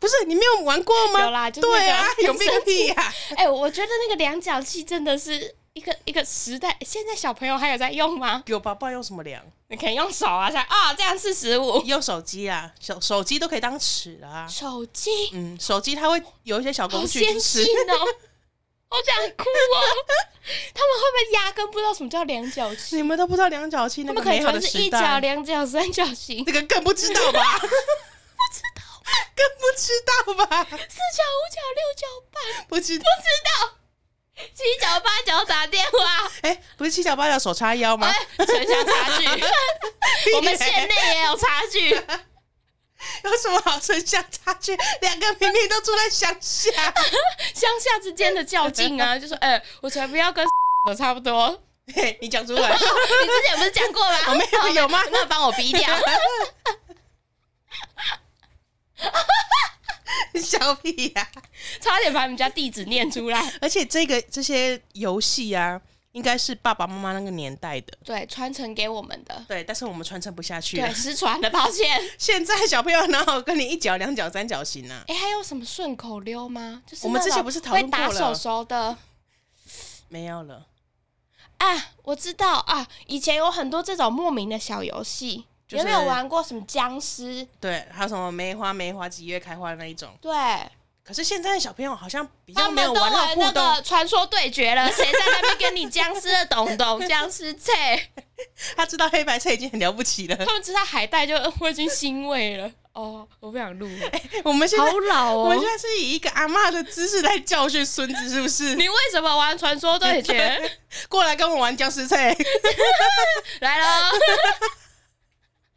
[0.00, 1.20] 不是你没有玩过吗？
[1.20, 3.14] 有啦，就是、对啊，有病个屁呀、啊！
[3.36, 6.78] 哎、欸，我觉得那个量角器真的是一个一个时代。
[6.82, 8.44] 现在小朋友还有在用吗？
[8.46, 9.42] 有爸爸用什么量？
[9.68, 11.82] 你可以用手啊，像啊、哦、这样四十五。
[11.84, 14.46] 用手机啊，手手机都可以当尺啊。
[14.48, 18.06] 手机，嗯，手机它会有一些小工具，好先进哦。
[18.92, 19.80] 好想哭哦！
[20.74, 22.96] 他们会不会压根不知道什么叫量角器？
[22.96, 24.02] 你们都不知道量角器？
[24.04, 27.40] 那个可能是一角、两角、三角形，那个更不知道吧？
[27.58, 27.66] 不
[28.52, 28.82] 知道，
[29.34, 30.64] 更不知道吧？
[30.70, 33.08] 四角、五角、六角八，不知不知
[33.62, 33.78] 道。
[34.54, 38.12] 七角、八角打电话，哎、欸，不是七角八角手叉腰吗？
[38.38, 39.26] 城乡差距，
[40.34, 41.94] 我们县内也有差距。
[43.24, 44.76] 有什么好城乡差距？
[45.00, 46.70] 两个明明都住在乡下，
[47.54, 49.18] 乡下之间的较劲啊！
[49.18, 50.46] 就说，哎、欸，我才不要跟
[50.88, 51.62] 我差不多。
[51.94, 54.18] 嘿，你讲出来， 你之前不是讲过吗？
[54.28, 55.02] 我没有，有吗？
[55.10, 55.88] 那帮我逼掉。
[60.40, 61.42] 小屁呀、啊！
[61.80, 63.52] 差点把你们家地址念出来。
[63.60, 65.80] 而且这个这些游戏啊。
[66.12, 72.00] 应该是爸爸妈妈那个年代的，对，传承给我们的，对，但是我们传承不下去，对，失传了，抱歉。
[72.18, 75.04] 现在小朋友哪有跟你一脚、两脚、三角形啊？
[75.08, 76.82] 哎、欸，还有什么顺口溜吗？
[76.86, 78.96] 就是我们之前不是讨论过打手手的，
[80.08, 80.66] 没有了。
[81.56, 87.46] 啊，我知道啊，以前有很多这种莫名的小游戏，就是，有没有玩过什么僵尸？
[87.58, 90.10] 对，还有什么梅花梅花几月开花的那一种？
[90.20, 90.32] 对。
[91.04, 98.10] 可是现在的小朋友好像比较没有玩那个传说对决了，谁在那边跟你僵尸的东东 僵尸菜？
[98.76, 102.70] 他知道黑白菜已经很了不起了，他们知道海带就我已经欣慰了。
[102.92, 104.22] 哦，我不想录了、欸。
[104.44, 108.74] 我们现在好老哦，我们现在是以一个阿妈的姿势来教训孙子，是不是？
[108.76, 110.78] 你为什么玩传说对决？
[111.08, 112.36] 过来跟我玩僵尸菜，
[113.60, 114.10] 来了。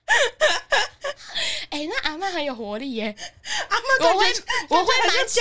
[1.70, 3.16] 哎、欸，那阿妈很有活力耶！
[3.70, 4.26] 阿妈我会
[4.70, 5.40] 我会蛮期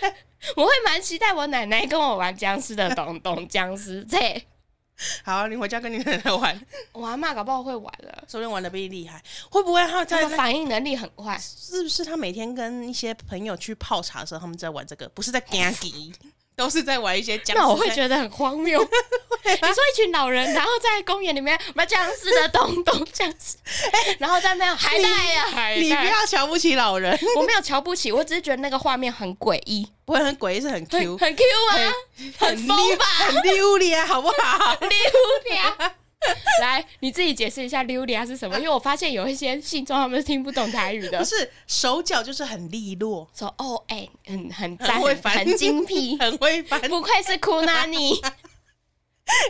[0.00, 0.14] 待，
[0.56, 4.18] 我会蛮期待我奶奶跟我玩僵尸的懂懂僵尸这。
[5.24, 6.60] 好，你回家跟你奶奶玩。
[6.92, 9.22] 我阿妈搞不好会玩了，说不定玩的比你厉害。
[9.50, 11.38] 会不会他在反应能力很快？
[11.38, 15.08] 是不是他每天跟一些朋友去泡茶的时候，他们在玩这个？
[15.10, 15.72] 不是在 g a
[16.60, 18.78] 都是在玩一些僵尸，那我会觉得很荒谬。
[19.42, 23.56] 你说一群老人，然后在公园里面玩僵尸的东东僵尸，
[24.20, 31.92] 然后在那海带呀海带，你不要瞧不起老人，我没有瞧不起，我只是觉得那个画面很诡异，不会很诡异，是很 Q，很 Q 吗？
[32.38, 34.76] 很疯吧，很溜咧，好不好？
[34.80, 34.90] 溜
[35.48, 35.90] 咧。
[36.60, 38.56] 来，你自己解释一下“溜达”是什么？
[38.58, 41.18] 因为我发现有一些信众他们是听不懂台语的。
[41.18, 48.20] 不是手脚就是很利落，说哦，哎、欸，嗯，很 赞，很，很精辟， 很会翻，不愧是库纳尼。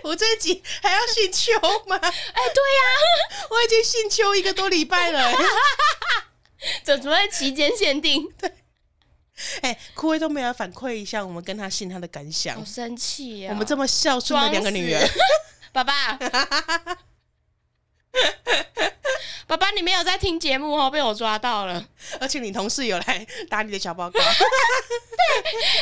[0.05, 1.53] 我这一集还要姓邱
[1.87, 1.97] 吗？
[1.97, 5.33] 哎、欸，对呀、啊，我已经姓邱一个多礼拜了，
[6.85, 8.29] 怎么会期间限定？
[8.39, 8.49] 对，
[9.63, 13.51] 哎、欸，库威都没有反馈一下，我们跟他信他的感想，好生气呀！
[13.53, 15.01] 我们这么孝顺的两个女儿。
[15.73, 16.19] 爸爸，
[19.47, 21.85] 爸爸，你没有在听节目哦，被我抓到了。
[22.21, 24.19] 而且你同事有来打你的小报告。
[24.21, 24.27] 对，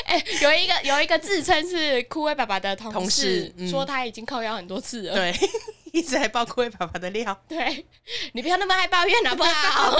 [0.05, 5.15] 哎、欸，有一个有一个自称是酷威爸爸的同事，同事、嗯、说他已经靠腰很多次了。
[5.15, 5.35] 对，
[5.93, 7.39] 一直在爆酷威爸爸的料。
[7.49, 7.87] 对，
[8.33, 9.99] 你不要那么爱抱怨好不好？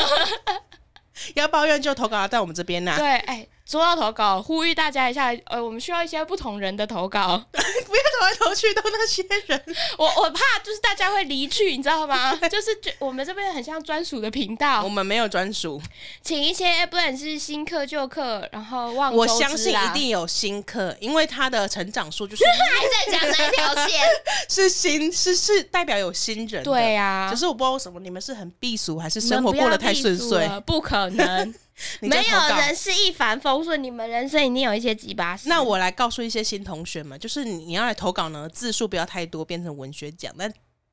[1.35, 2.95] 要抱怨就投稿在我们这边呐。
[2.97, 9.63] 对，哎、欸，说到投稿，呼吁大家一下，呃，我们需要一些不同人的投稿， 不要投来投去都那些人，
[9.99, 12.35] 我我怕就是大家会离去，你知道吗？
[12.49, 15.79] 就是我们这边很像专属的频道，我们没有专属，
[16.23, 24.01] 请一些不管是新客旧客，然后忘我相信一定有新客，因为他的成长数就是 还在讲那条线，
[24.49, 30.49] 是新是是代表有新人，对呀、啊，可是我不知道为什么你们是很避俗，还是生活过得太顺遂？
[30.65, 31.55] 不可能。
[32.01, 35.49] 没有人是一帆风顺，你们人生一定有一些鸡巴事。
[35.49, 40.35] 那我来告诉一些新同学们，就是你要来投稿呢，字数不要太多，变成文学奖。
[40.39, 40.53] 但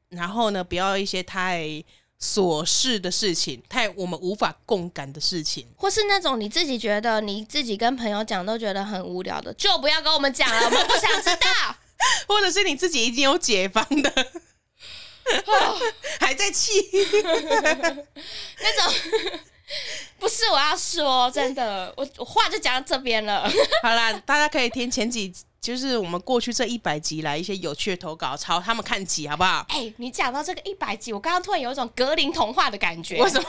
[0.10, 1.84] 然后呢，不要一些太
[2.22, 11.76] 琐事的事情，太我们无法共感的事情，或是那种你自己觉得你自己跟朋友讲都觉得很无聊的，就不要跟我们讲了，我们不想知道。
[12.28, 14.12] 或者是你自己已经有解方的，
[16.20, 16.72] 还在气
[17.24, 18.94] 那种。
[20.20, 23.50] 不是我要说，真的，我我话就讲到这边了。
[23.84, 29.66] 好啦，大家可以听前几，就是我们过去这一百集来一些有趣的投稿，朝他们看齐，好不好？
[29.70, 33.20] 哎、欸，你讲到这个一百集，我刚刚突然有一种格林童话的感觉。
[33.24, 33.48] 为什么？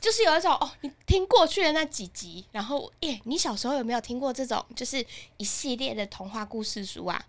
[0.00, 5.04] 就是有一种哦，你听过去的那几集，然后，耶、欸，你小时候有没有听过这种，就是
[5.36, 7.22] 一系列的童话故事书啊？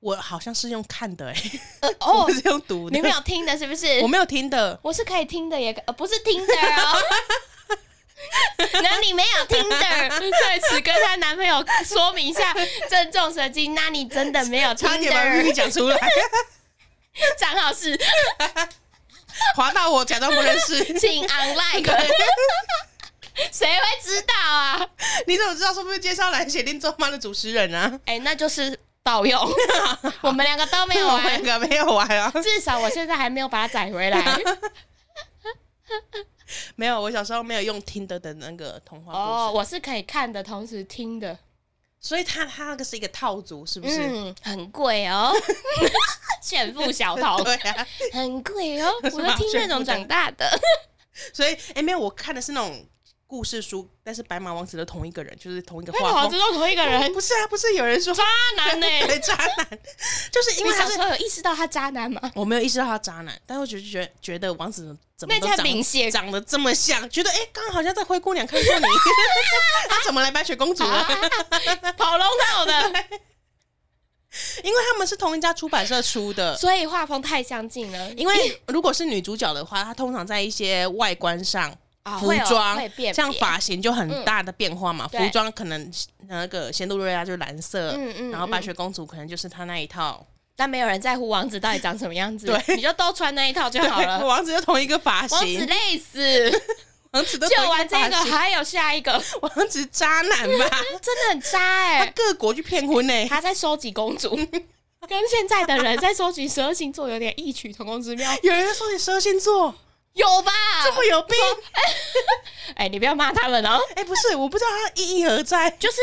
[0.00, 2.96] 我好像是用看的、欸，哎、呃， 哦，我是用读的。
[2.96, 4.00] 你没有听的，是不是？
[4.00, 7.02] 我没有听的，我是可以听的，也呃，不是听的哦。
[8.82, 12.54] 那你没有听的，在此跟她男朋友说明一下，
[12.88, 13.74] 郑重声明。
[13.74, 15.98] 那你真的没有听的，差点讲出来。
[17.38, 17.98] 张老师，
[19.56, 21.94] 滑到我假装不认识，请 unlike。
[23.52, 24.86] 谁会知道啊？
[25.26, 27.98] 你怎么知道是不是介绍来写定做妈的主持人啊？
[28.04, 29.40] 哎、欸，那就是盗用。
[30.22, 32.30] 我们两个都没有玩，两个没有玩啊。
[32.42, 34.22] 至少我现在还没有把它载回来。
[36.76, 39.24] 没有，我小时候没有用听的的那个童话故事。
[39.24, 41.38] 哦，我是可以看的同时听的，
[42.00, 44.00] 所以它它那个是一个套组，是不是？
[44.00, 45.32] 嗯，很贵哦，
[46.42, 47.42] 炫富小偷。
[47.44, 50.48] 对啊，很贵哦，我都听那种长大的。
[51.32, 52.86] 所以，哎，没有，我看的是那种。
[53.30, 57.46] 故事书，但是白马王子的同一个人，就是同一个画风，王子都同一个人，不是啊？
[57.46, 58.24] 不是有人说渣
[58.56, 59.06] 男呢、 欸？
[59.06, 59.78] 对，渣男，
[60.32, 62.20] 就是因为他是你小时候有意识到他渣男吗？
[62.34, 68.86] 我没有意识到他渣男，但我觉得觉得觉得王子怎么都长明显长得这么像，觉得哎，刚、欸、刚好像在灰姑娘看过你，
[69.88, 71.04] 他怎么来白雪公主了？
[71.96, 72.72] 跑龙套的，
[74.64, 78.12] 因为他们是同一家出版社出的，所以画风太相近了。
[78.14, 81.72] 因为如果是女主角的话，她通常在一些外观上。
[82.02, 82.80] 哦、服装
[83.12, 85.92] 像发型就很大的变化嘛，嗯、服装可能
[86.28, 94.18] 那个仙杜瑞拉就是蓝色，嗯嗯，然后白雪公主可能就是她那一套，但没有人在乎王子到底长什么样子， 对，你就都穿那一套就好了。
[94.24, 96.62] 王子就同一个发型，王子累死，
[97.12, 109.74] 王子都就完这个还有下一个，王子渣男吧，真的很渣哎、欸，他各国去骗婚呢，他在收集公主，跟现在的人在收集十二星座有点异曲同工之妙，有人在收集十二星座。
[110.14, 110.52] 有吧？
[110.84, 111.36] 这么有病？
[112.74, 113.78] 哎、欸， 你不要骂他们哦。
[113.90, 115.70] 哎、欸，不是，我不知道他意义何在。
[115.72, 115.96] 就是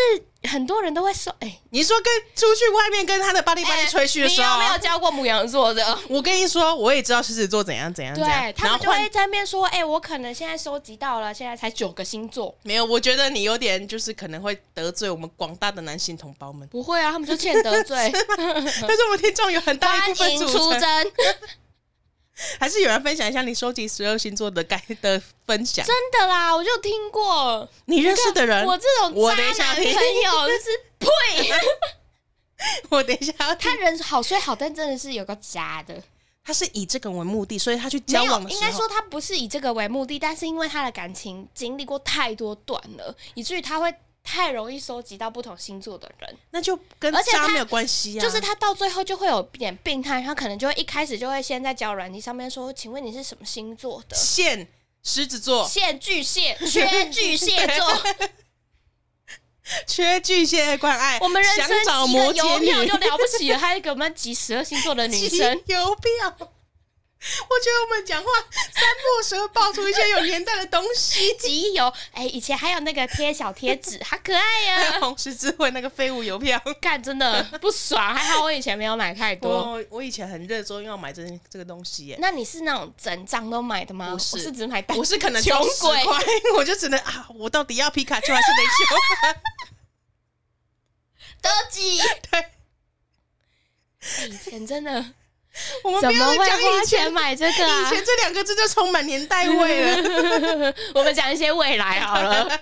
[0.49, 5.97] 很多人都会说，哎、欸，你说跟出去外面跟他的巴黎巴黎吹嘘的时候，欸、你有没有教过母羊座的？
[6.07, 8.15] 我跟你说，我也知道狮子座怎样怎样。
[8.15, 12.55] 对，他们就会在那边说，哎、欸，我可能现在收集到了，现在才九个星座。
[12.63, 16.67] 没有，我觉得你有点就是可能会得罪我们广大的男性同胞们。
[16.69, 18.09] 不会啊，他们就欠得罪。
[18.37, 21.11] 但是我们听众有很大一部分出征。
[22.59, 25.85] 还是有人分享一下你收集十二星座的该的分享？
[25.85, 27.67] 真的啦，我就听过。
[27.85, 30.69] 你认识的人，我这种渣男朋友就是
[30.99, 31.07] 呸！
[32.89, 36.01] 我等一下， 他人好虽好，但真的是有个渣的。
[36.43, 43.93] 他是以这个为目的，所以他去交往的时候，应该说他不是以这个为目的，但是因为他的感情经历过太多段了，以至于他会。
[44.29, 48.21] 太容易收集到不同星座的人，那就跟渣没有关系啊。
[48.21, 54.67] 就是他到最后就会有点病态，他可能就会一开始就会先在交友软件上面说：“请问你是什么星座的？”现
[55.01, 58.03] 狮子座，现巨蟹， 缺巨蟹座，
[59.87, 61.17] 缺巨蟹关爱。
[61.19, 66.51] 我们人生想找摩羯女就了不起了，还有给我们集十二星座的女 生邮票。
[67.49, 74.99] 我觉得我们讲话三步时会爆出一些有年代的东西， 集邮哎，以前还有那个贴小贴纸，好可爱呀！
[75.01, 78.13] 红十字会那个废物邮票，干真的不爽。
[78.15, 82.17] 还好我以前没有买太多，我，我以前很热衷要买这这个东西耶。
[82.19, 84.11] 那你是那种整张都买的吗？
[84.11, 86.03] 不是，我是只买单，我是可能穷鬼，
[86.55, 88.95] 我就只能啊，我到底要皮卡丘还是雷丘？
[91.41, 91.99] 得几？
[92.29, 92.45] 对，
[94.29, 95.13] 以前真的。
[95.83, 97.81] 我们不要再讲花钱买这个啊！
[97.81, 100.73] 以前这两个字就充满年代味了。
[100.95, 102.59] 我们讲一些未来好了。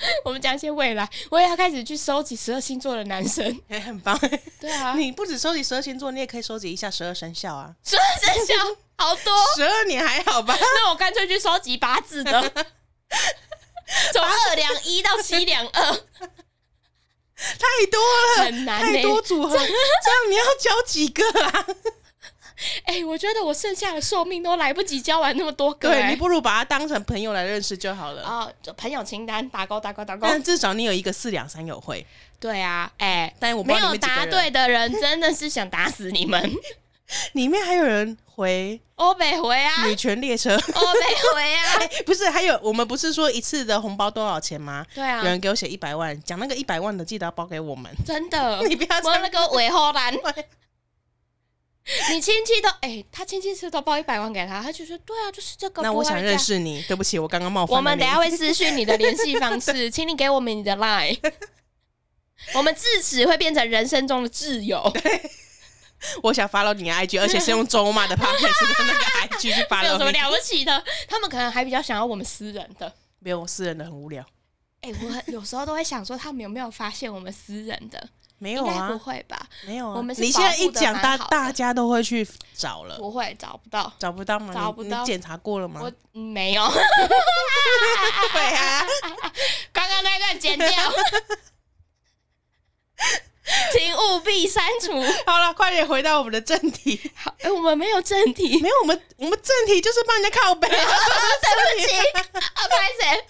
[0.24, 4.18] 我们讲一些未来，我也要开始去收集十二星座的男生，也、欸、很棒。
[4.58, 7.70] 对啊，你不止收集十二星座，你也可以收集一下十二生肖啊。
[7.84, 8.54] 十二生肖
[8.96, 10.56] 好多，十二年还好吧？
[10.58, 12.40] 那我干脆去收集八字的，
[14.14, 16.00] 从二两一到七两二，
[17.58, 18.00] 太多
[18.38, 19.70] 了，很难、欸，太多组合，这样
[20.30, 21.66] 你要交几个啊？
[22.84, 28.22] 哎、欸，我觉得我剩下的寿命都来不及交完那么多个、欸，对，你不如把它当成朋友来认识就好了。
[28.22, 32.06] 哦，就朋友清单打勾打勾打勾，但至少你有一个四两三友会。
[32.38, 36.52] 对啊，哎、欸，但我没有答对的人真的是想打死你们。
[37.32, 41.00] 里面还有人回欧北回啊，女权列车欧北
[41.34, 44.84] 回啊、 欸，不是，还有我们不是说一次的红包多少钱吗？
[44.94, 47.90] 对啊，有人给我写一百万，讲那个一百万的记得要包给我们。
[48.04, 50.14] 真的，你不要我那个尾后栏。
[52.10, 55.82] 你亲戚都哎、欸，他亲戚是都包一百万给他，他就说对啊，就是这个。
[55.82, 57.76] 那我想认识你，对不起，我刚刚冒犯。
[57.76, 61.18] 我们等下会私讯你的联系方式， 请你给我们你的 line。
[62.54, 64.92] 我们自此会变成人生中的挚友。
[66.22, 69.86] 我想 follow 你的 IG，而且是用咒骂的 podcast 的那个 IG 去 follow。
[69.86, 70.84] 有什么了不起的？
[71.08, 72.92] 他们可能还比较想要我们私人的。
[73.18, 74.24] 没有，我私人的很无聊。
[74.80, 78.08] 哎、欸，我有时候都会想说，他们有没有发现我们私人的？
[78.38, 79.38] 没有啊，不会吧？
[79.66, 82.96] 没有啊，我们你现在一讲，大大家都会去找了。
[82.96, 84.54] 不会，找不到，找不到吗？
[84.54, 85.82] 找不到，检查过了吗？
[85.82, 86.66] 我没有。
[88.32, 88.82] 对啊，
[89.70, 90.68] 刚刚那段剪掉，
[93.72, 94.92] 请务必删除。
[95.26, 97.10] 好了，快点回到我们的正题。
[97.14, 100.68] 好，哎、欸，我们没有正题，没有，我们我们正题就是帮人家靠北。
[100.70, 100.82] 对不
[101.88, 103.24] 起，啊，拍谁？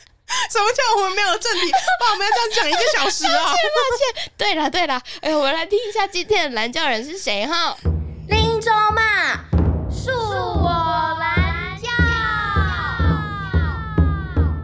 [0.49, 1.73] 什么叫我们没有正题？
[1.73, 3.45] 哇，我们要这样讲一个小时啊！
[3.45, 4.33] 抱歉，抱歉。
[4.37, 7.77] 对了，对了，哎，我们来听一下今天的蓝教人是谁哈？
[8.29, 9.41] 林州嘛，
[9.91, 11.89] 恕我蓝教，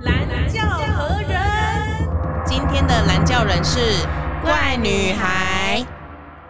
[0.05, 0.62] 蓝教
[0.97, 2.09] 何人？
[2.47, 3.81] 今天的蓝教人是
[4.47, 5.85] 怪女孩。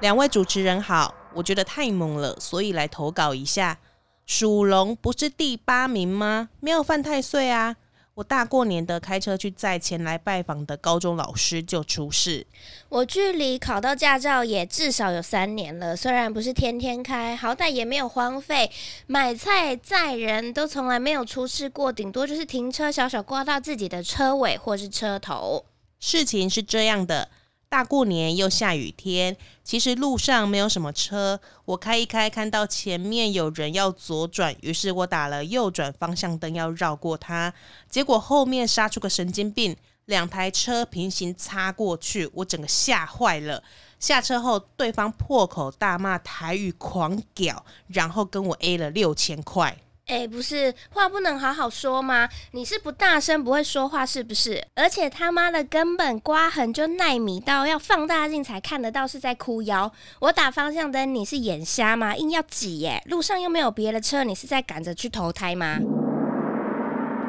[0.03, 3.79] 两位主持人好，我觉得太猛了，所以来投稿一下。
[4.27, 6.51] 属龙不是第八名吗？
[6.61, 7.77] 没有犯太岁啊。
[8.13, 12.47] 我大过年的开车去载前来拜访的高中老师就出事。
[12.91, 18.71] 我距离考到驾照也至少有三年了，虽然不是天天开，好歹也没有荒废。
[19.07, 25.65] 买菜载人都从来没有出事过，顶多就是停车小小刮到自己的车尾或是车头。
[25.99, 27.31] 事情是这样的。
[27.77, 31.39] 大过年又下雨天，其实路上没有什么车。
[31.67, 37.53] 我开一开，看到前面有人要左转，于是我打了右转方向灯要绕过他。
[37.91, 43.62] 结果后面杀出个神经病，两台车平行擦过去，我整个吓坏了。
[44.01, 49.77] 下车后，对方破口大骂台语狂屌，然后跟我 A 了六千块。
[50.07, 52.29] 哎、欸，不是，话不能好好说吗？
[52.53, 54.64] 你是不大声不会说话是不是？
[54.77, 59.92] 而且他妈的根本刮痕就耐米到要放大镜才看得到是在哭腰。
[60.21, 62.14] 我打方向灯，你是眼瞎吗？
[62.14, 63.03] 硬要挤耶？
[63.07, 65.81] 路上又没有别的车，你是在赶着去投胎吗？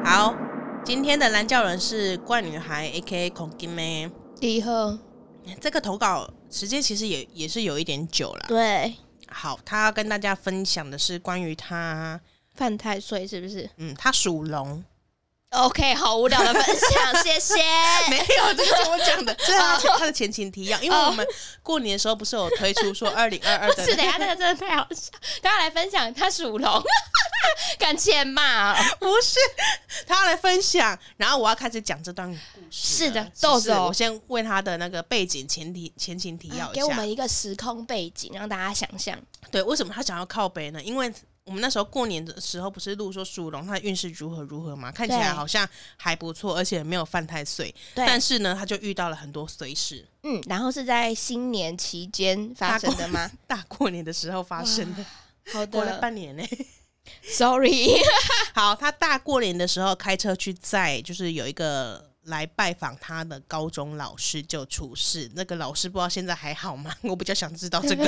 [0.04, 0.36] 好，
[0.84, 3.30] 今天的蓝教人是怪女孩，A.K.A.
[3.30, 4.08] 孔金妹。
[4.40, 4.96] 第一号，
[5.60, 8.44] 这个投稿时间其实也也是有一点久了。
[8.46, 8.94] 对，
[9.28, 12.20] 好，他要跟大家分享的是关于他。
[12.58, 13.70] 犯太岁是不是？
[13.76, 14.84] 嗯，他属龙。
[15.50, 17.54] OK，好无聊的分享，谢谢。
[18.10, 20.78] 没有，这个是我讲的， 这是他他的前情提要。
[20.82, 21.26] 因为我们
[21.62, 25.10] 过年的时候不是有推出说二零二二的， 是等下那个真的太好笑。
[25.42, 26.84] 他要来分享他属龙，
[27.78, 28.74] 敢欠骂？
[28.96, 29.38] 不是，
[30.06, 33.06] 他要来分享，然后我要开始讲这段故事。
[33.06, 39.18] 是的，豆子，我先为他的那个背景前提前情提要一下，给我们一个时空背景，让大家想象。
[39.50, 40.82] 对，为什么他想要靠北呢？
[40.82, 41.10] 因为
[41.48, 47.74] 我们那时候过年的时候不是录说属龙他的运势如何如何嘛，看起来好像还不错，而且没有犯太岁。
[47.94, 50.06] 但是呢，他就遇到了很多衰事。
[50.24, 53.30] 嗯，然后是在新年期间发生的吗？
[53.46, 55.04] 大过， 大过年的时候发生的。
[55.50, 56.44] 好的，过了半年呢。
[57.22, 57.88] Sorry。
[58.54, 65.30] 好，他大过年的时候开车去载，就是有一个来拜访他的高中老师就出事。
[65.34, 66.94] 那个老师不知道现在还好吗？
[67.02, 68.04] 我比较想知道这个。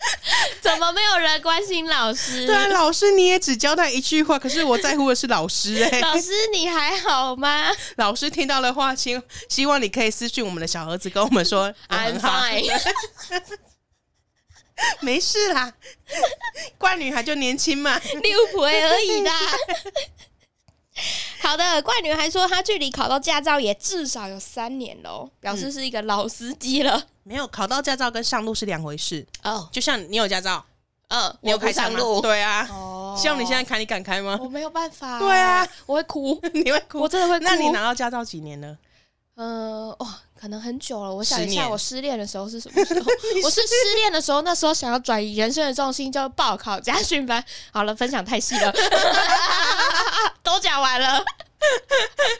[0.62, 2.46] 怎么没有人关心老师？
[2.46, 6.00] 对啊，老师你也只交代一句话，可是我在乎的是老师哎、欸。
[6.00, 7.68] 老师你还好吗？
[7.96, 12.80] 老师听到的话，希希望你可以私讯我们的小儿子，跟我们说 I'm fine。
[15.00, 15.72] 没事啦，
[16.78, 19.32] 怪女孩就年轻嘛，六岁而已啦。
[21.40, 27.02] 好的，怪女孩说她距离考到驾照也至少有三年喽，表示是一个老司机了。
[27.22, 30.64] 没有考到驾照跟上路是两回事哦，就像你有驾照，
[31.08, 33.14] 嗯，你有开上路，对啊，哦。
[33.14, 34.38] 哦，希望你现在开，你敢开吗？
[34.40, 35.18] 我没有办法。
[35.18, 37.44] 对啊，我会哭， 你会哭，我真的会哭。
[37.44, 38.76] 那你拿到驾照几年了？
[39.34, 41.14] 呃，哇、哦，可能很久了。
[41.14, 43.06] 我想一下，年我失恋的时候是什么时候？
[43.44, 47.42] 我是失恋的时候，那时候想要转移人生的重心，就报考家训班。
[47.72, 48.72] 好了，分享太细了，
[50.48, 51.24] 都讲完了。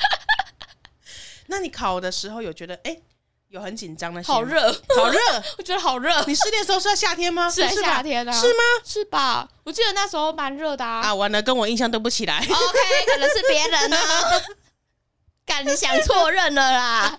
[1.47, 3.03] 那你考的时候有觉得哎、欸，
[3.49, 4.23] 有很紧张的？
[4.23, 4.61] 好热，
[4.97, 5.19] 好热，
[5.59, 6.23] 我觉得好热。
[6.27, 7.49] 你失恋的时候是在夏天吗？
[7.51, 8.33] 是在夏天啊？
[8.33, 8.63] 是吗？
[8.85, 9.49] 是吧？
[9.65, 11.01] 我记得那时候蛮热的啊。
[11.01, 12.39] 啊，完了，跟我印象对不起来。
[12.39, 12.79] OK，
[13.13, 13.97] 可能是别人呢。
[15.47, 17.19] 干，你想错认了啦！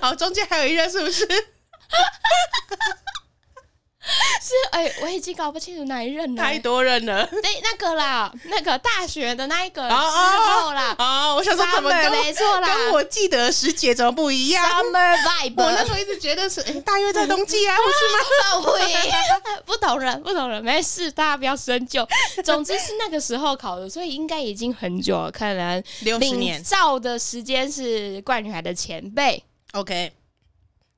[0.00, 1.26] 好，中间还有一任是不是？
[4.40, 7.26] 是哎、欸，我已经搞不清楚哪一任了，太多任了。
[7.26, 10.94] 对，那个啦，那个大学的那一个时候啦。
[10.98, 19.58] 哦，哦，我想说怎么跟没错啦，跟我记得时节怎么不一样？Summer vibe，我那时候一直觉得是，哎、欸，大约在冬季啊， 不是吗？
[19.66, 22.06] 不同人，不同人，没事，大家不要深究。
[22.44, 26.62] 总之是那个时候考的，所以应该已经很久了，可能六十年。
[26.62, 29.42] 照的时间是怪女孩的前辈。
[29.72, 30.12] OK，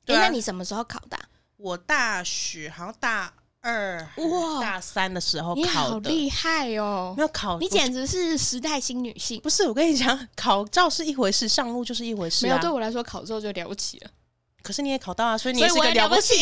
[0.05, 1.23] 对、啊欸，那你什么时候考的、啊？
[1.59, 7.13] 我大学好像大二哇，大三的时候考的，你好厉害哦！
[7.17, 9.41] 没有考，你简直是时代新女性。
[9.41, 12.49] 不是，我跟你讲，考照是一回事，上路就是一回事、啊。
[12.49, 14.11] 没有，对我来说，考照就了不起了。
[14.63, 16.35] 可是你也考到啊，所以你也是个了不起。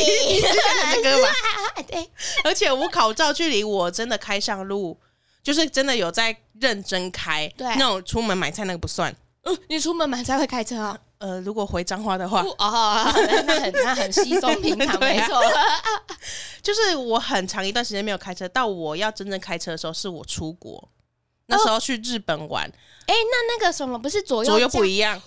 [0.93, 1.33] 这个吧，
[1.89, 2.11] 对。
[2.45, 4.99] 而且我考照距离我真的开上路，
[5.43, 7.49] 就是真的有在认真开。
[7.57, 9.15] 对，那种出门买菜那个不算。
[9.45, 10.99] 嗯，你出门买菜会开车啊？
[11.19, 13.13] 呃，如果回彰化的话，哦，
[13.47, 15.41] 那很那很稀松 平常，没错。
[16.63, 20.89] 就是我很长一段时间没有开车，到我要真正开车的时候，是我出国
[21.47, 22.65] 那时候去日本玩。
[23.07, 25.21] 哎、欸，那那个什么不是左右左右不一样？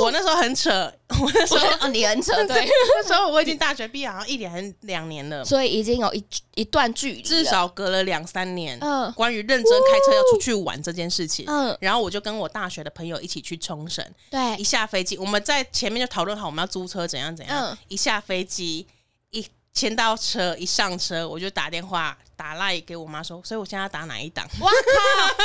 [0.00, 0.70] 我那时候很扯，
[1.20, 6.24] 我那时候哦，你很扯，对，那时候我已经大学毕业，好像一年两年了，所以已经有一
[6.54, 8.78] 一段距离，至少隔了两三年。
[8.80, 18.86] 嗯，关于认真开车要出去玩这件事情，嗯，然后我就跟我大学的朋友一起去冲绳，对，一下飞机，我们在前面就讨论好我们要租车怎样怎样，嗯，一下飞机
[19.30, 24.48] 一签到车一上车，我就打电话打赖给我妈说，所以我现在要打哪一档？
[24.60, 25.44] 哇靠！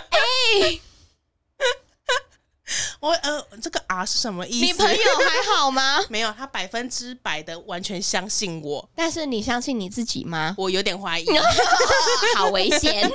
[0.10, 0.18] 哎、
[0.62, 0.80] 欸。
[3.00, 4.66] 我呃，这个 R 是什么意思？
[4.66, 5.98] 你朋友还好吗？
[6.10, 8.88] 没有，他百分之百的完全相信我。
[8.94, 10.54] 但是你相信你自己吗？
[10.58, 11.26] 我有点怀疑，
[12.36, 13.10] 好危险。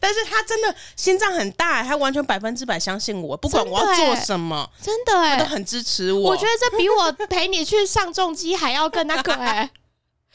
[0.00, 6.30] 但是他真的心脏很大，他完全百分之百相信我，不管我要做什么，真的哎，他都很支持我。
[6.30, 9.70] 我觉得这比我陪你去上重机还要更那个哎。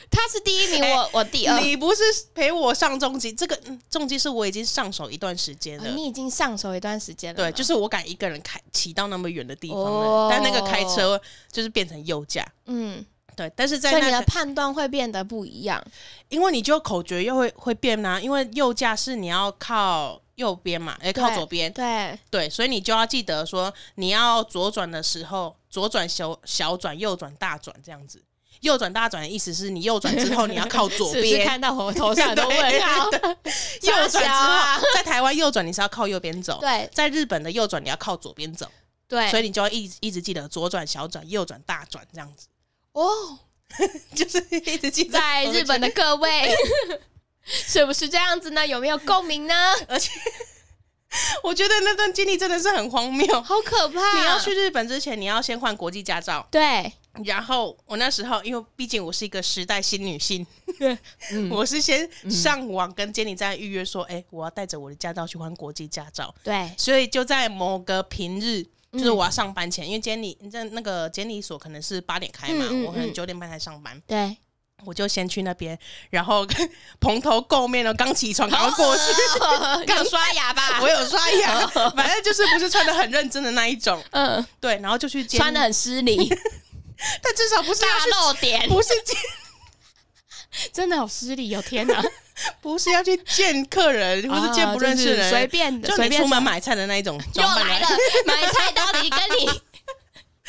[0.10, 1.60] 他是第一名，我、欸、我第二。
[1.60, 2.02] 你不是
[2.34, 5.94] 陪我上重机，这个、嗯、重机是我已经上手一段时间了、哦。
[5.96, 7.38] 你已经上手一段时间了。
[7.38, 11.20] 对，就是我敢一个人开骑到那么远的地方了、哦，但那个开车
[11.52, 12.46] 就是变成右驾。
[12.66, 13.52] 嗯，对。
[13.56, 15.84] 但是在、那个、所以你的判断会变得不一样，
[16.30, 18.20] 因为你就口诀又会会变啊。
[18.20, 21.72] 因为右驾是你要靠右边嘛，哎，靠左边。
[21.74, 28.24] 对对，所以你就要记得说，你要左转的时候，左转小小转，右转大转这样子。
[28.62, 33.10] 右转大转的意思是你右转之后你要靠左 边，是是看到我头上的问号。
[33.82, 38.70] 右转之后，在台湾右转你是要靠右边走，对，在日本的右转你要靠左边走，
[39.08, 42.48] 对，所以你就要一直一直记得左转小转右转大转这样子。
[42.92, 43.40] 哦，
[44.14, 45.18] 就是一直记得。
[45.18, 46.54] 在日本的各位，
[47.46, 48.68] 是不是这样子呢？
[48.68, 49.54] 有没有共鸣呢？
[49.88, 50.12] 而且
[51.44, 54.20] 我觉得那段经历真的是很荒谬，好可怕。
[54.20, 56.92] 你要去日本之前，你要先换国际驾照，对。
[57.26, 60.46] 然后我那时候，因为毕竟我是一个时代新女性，
[61.32, 66.34] 嗯、我是先上网跟监理站预约说，哎、欸，我要带着我的驾照去换国际驾照。
[66.44, 68.64] 对，所以就在某个平日，
[68.94, 74.02] 就是我要上班前，嗯、因为监理在那个监理所可能是八点开嘛，我可能九点半才上班。
[74.08, 74.36] 对，
[74.86, 75.78] 我就先去那边，
[76.10, 76.48] 然后
[77.02, 79.04] 蓬头垢面的刚起床，刚过去，
[79.86, 84.02] 刚、哦、 刷牙吧，我有刷牙，反正就是不是穿的很认真的那一种。
[84.12, 86.30] 嗯，对，然后就去穿的很失礼。
[87.24, 89.18] 但至少不是大漏点，不是见，
[90.74, 91.62] 真的好失礼哦！
[91.62, 92.04] 天哪，
[92.62, 97.22] 不是要去见客人，不是见不认识人，随、便的，就你出门买菜的那一种。
[97.36, 97.88] 又来了，
[98.26, 99.62] 买菜到底跟你。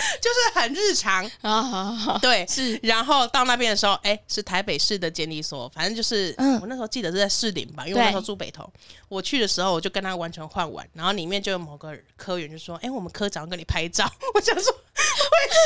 [0.20, 2.78] 就是很日常 啊，对， 是。
[2.82, 8.70] 然后到那边的时候，哎、欸，是台北市的监理所，反正就是，嗯，我那时候记得是在士林吧，因为我那时候住北投。
[9.08, 14.78] 我去的时候，我就跟他完全换完，然后里面就有某个科员就说：“哎、欸，我们科长跟你拍照。”我想说，为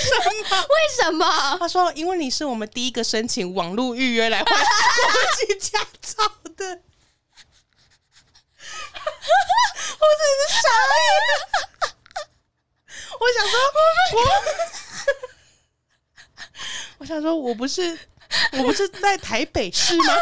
[0.03, 0.63] 什么？
[0.63, 0.67] 为
[0.97, 1.59] 什么？
[1.59, 4.65] 他说：“因为你是我们第一个申请网络预约来换国
[5.37, 6.25] 际驾照
[6.57, 6.65] 的。”
[9.97, 10.69] 我真是傻
[11.89, 11.94] 眼。
[13.21, 13.59] 我想说，
[14.13, 14.19] 我
[16.99, 17.99] 我想说，我不是
[18.53, 20.15] 我不是在台北市吗？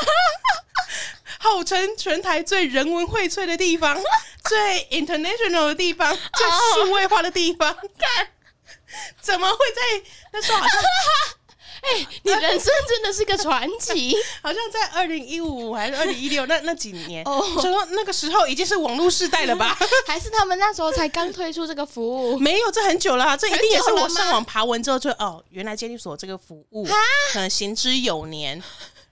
[1.39, 4.01] 号称全台最人文荟萃的地方，
[4.45, 6.47] 最 international 的地方，最
[6.85, 7.75] 数位化的地方。
[7.75, 8.29] 看，
[9.21, 9.83] 怎么会在
[10.33, 10.81] 那时候好像？
[11.83, 19.77] 哎、欸，你人生真的是个传奇， 好像在二零一五还是二零一六那那几年，哦，就说那个时候已经是网络时代了吧？
[20.07, 22.39] 还是他们那时候才刚推出这个服务？
[22.39, 26.87] 没有，这很久了，这一定也是我上网爬文之后就哦，原来监狱所这个服务
[27.33, 28.63] 可能行之有年。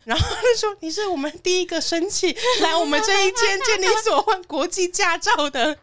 [0.05, 5.77] 然后他说：“你是我们第一个生气来我们这一间见你所换国际驾照的，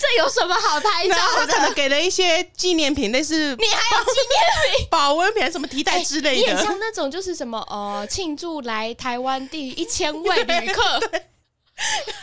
[0.00, 1.46] 这有什么好拍照的？
[1.46, 10.82] 可能给了一些纪念品，类似你还有纪念品、保温瓶什么提袋之类的，也像那种就是什么呃，庆祝来台湾第一千位旅客。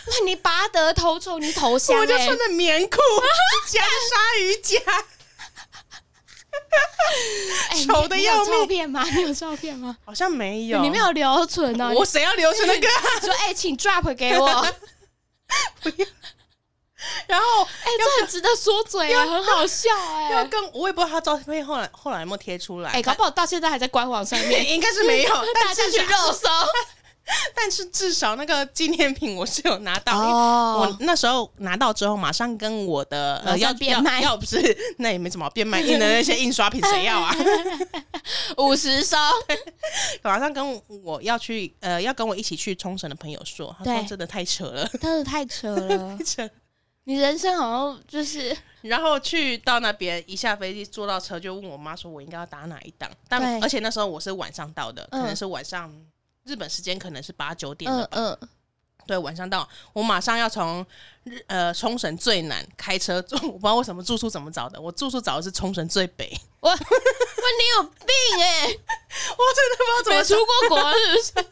[0.07, 2.97] 那你拔得头筹，你头像我就穿着棉裤
[3.69, 4.79] 加鲨鱼夹。”
[7.85, 8.51] 丑的要命！
[8.53, 9.03] 照片吗？
[9.15, 9.95] 你有照片吗？
[10.05, 11.91] 好像没有，你没有留存呢。
[11.95, 12.87] 我谁要留存那个？
[13.21, 14.47] 说哎，请 drop 给我。
[15.81, 16.07] 不要。
[17.27, 20.31] 然后哎，这很值得说嘴啊，很好笑哎。
[20.31, 22.89] 要跟我也不知道他照片后来后来有没有贴出来。
[22.91, 25.29] 哎，搞不好到现在还在官网上面， 应该是没有。
[25.53, 26.49] 大家去热搜。
[27.55, 37.35] 但是至少那个纪念品我是有拿到，哦、我那时候拿到之后，马上跟我的呃要变卖，要不是那也没什么变卖，印的那些印刷品谁要啊？
[38.57, 39.17] 五十收，
[40.21, 46.47] 马上跟我要去呃要跟我一起去冲绳的朋友说，他说真的太扯了，真的太扯了，扯！
[47.05, 53.09] 你人生好像就是，然后去到那边一下飞机坐到车就问我妈说，我应该要打哪一档？
[53.27, 55.91] 但而且那时候我是晚上到的，可能是晚上。
[56.45, 58.49] 日本时间可能是八九点了吧，嗯，嗯
[59.07, 60.85] 对，晚上到，我马上要从
[61.23, 66.83] 日呃冲绳最南开车， 我不知道为什么住宿怎么找的，我住宿找的是冲绳最北，我，我你
[67.77, 71.47] 有病哎、欸， 我真的不知道怎么出过国是不是？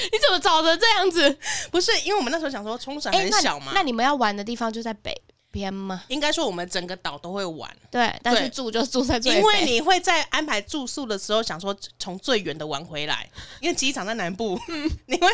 [0.12, 1.38] 你怎么找的这样子？
[1.70, 5.14] 不是，因为我们那时候想说冲绳很小嘛、欸那，那你们要玩的地方就在北。
[5.50, 6.04] 边吗？
[6.08, 9.38] 应该说我们整个岛都会玩，对，但是住就住在最北。
[9.38, 13.28] 因为你会在安排住宿的时候想说从最远的玩回来，
[13.60, 15.28] 因为机场在南部，嗯、 你会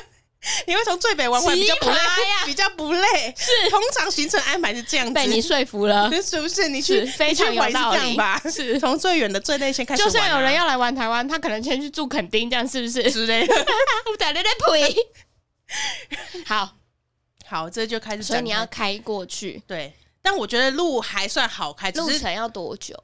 [0.67, 1.99] 你会从最北玩回来比较不累，
[2.47, 3.35] 比较不累。
[3.37, 6.69] 是，通常行程安排是这样子，被你说服了， 是不是？
[6.69, 8.41] 你去非常有道理吧？
[8.51, 10.05] 是从最远的最内先开始、啊。
[10.05, 13.11] 就算有人要来玩台湾，他可能先去住垦丁，这样是不是？
[13.11, 13.55] 之类的。
[13.55, 14.49] 我在那里
[14.93, 14.97] 呸。
[16.45, 16.77] 好
[17.47, 18.23] 好，这就开始。
[18.23, 19.93] 所以你要开过去，对。
[20.25, 22.99] 但我觉得路还算好开，路程要多久？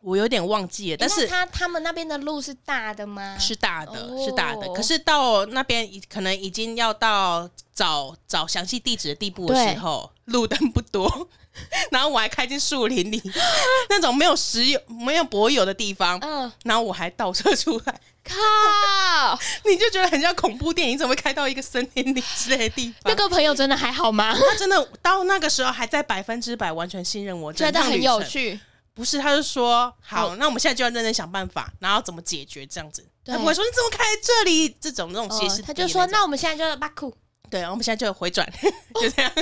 [0.00, 0.96] 我有点忘记了。
[0.98, 3.36] 但是他他们那边的路是大的吗？
[3.38, 4.66] 是大的，是大的。
[4.72, 11.28] 可是到那边可能已经要到找找详细地址的地步的时候，路灯不多，
[11.92, 13.20] 然后我还开进树林里，
[13.90, 16.18] 那种没有石油、没有柏油的地方。
[16.20, 18.00] 嗯，然后我还倒车出来。
[18.24, 19.38] 靠！
[19.68, 23.02] 你就觉得很像恐怖电影，怎么会开到一个森林里之类的地方？
[23.04, 24.34] 那个朋友真的还好吗？
[24.34, 28.58] 他真的到那个时候还在百分之百完全信任我，觉得很有趣。
[28.94, 33.04] 不是，他就说好，那我们现在就要认真想办法，然后怎么解决这样子。
[33.24, 35.64] 对他不会说你怎么开这里这种那种斜视、哦。
[35.66, 37.12] 他就说那我们现在就要巴库，
[37.50, 38.46] 对，我们现在就回转，
[38.92, 39.32] 哦、 就这样。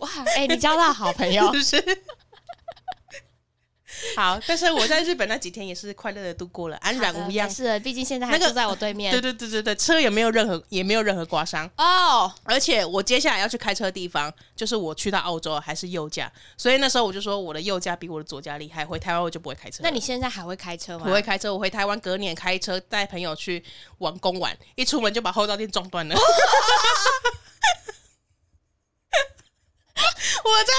[0.00, 2.02] 哇，哎、欸，你交到好朋友，是不是？
[4.16, 7.48] 好，但是我在日本那几天也是快乐的度过了，安然无恙。
[7.48, 9.12] 是，毕竟现在还住在我对面。
[9.12, 12.22] 对对对对对，车也没有任何也没有任何刮伤哦。
[12.22, 12.30] Oh.
[12.44, 18.84] 而且我接下来要去开车的地方，就是我去到澳洲还是右驾，所以那时候我就说我的右驾比我的左驾厉害。
[18.84, 19.80] 回台湾我就不会开车。
[19.82, 21.04] 那你现在还会开车吗？
[21.06, 23.62] 我会开车，我回台湾隔年开车带朋友去
[23.98, 26.14] 玩公玩，一出门就把后照镜撞断了。
[30.44, 30.72] 我在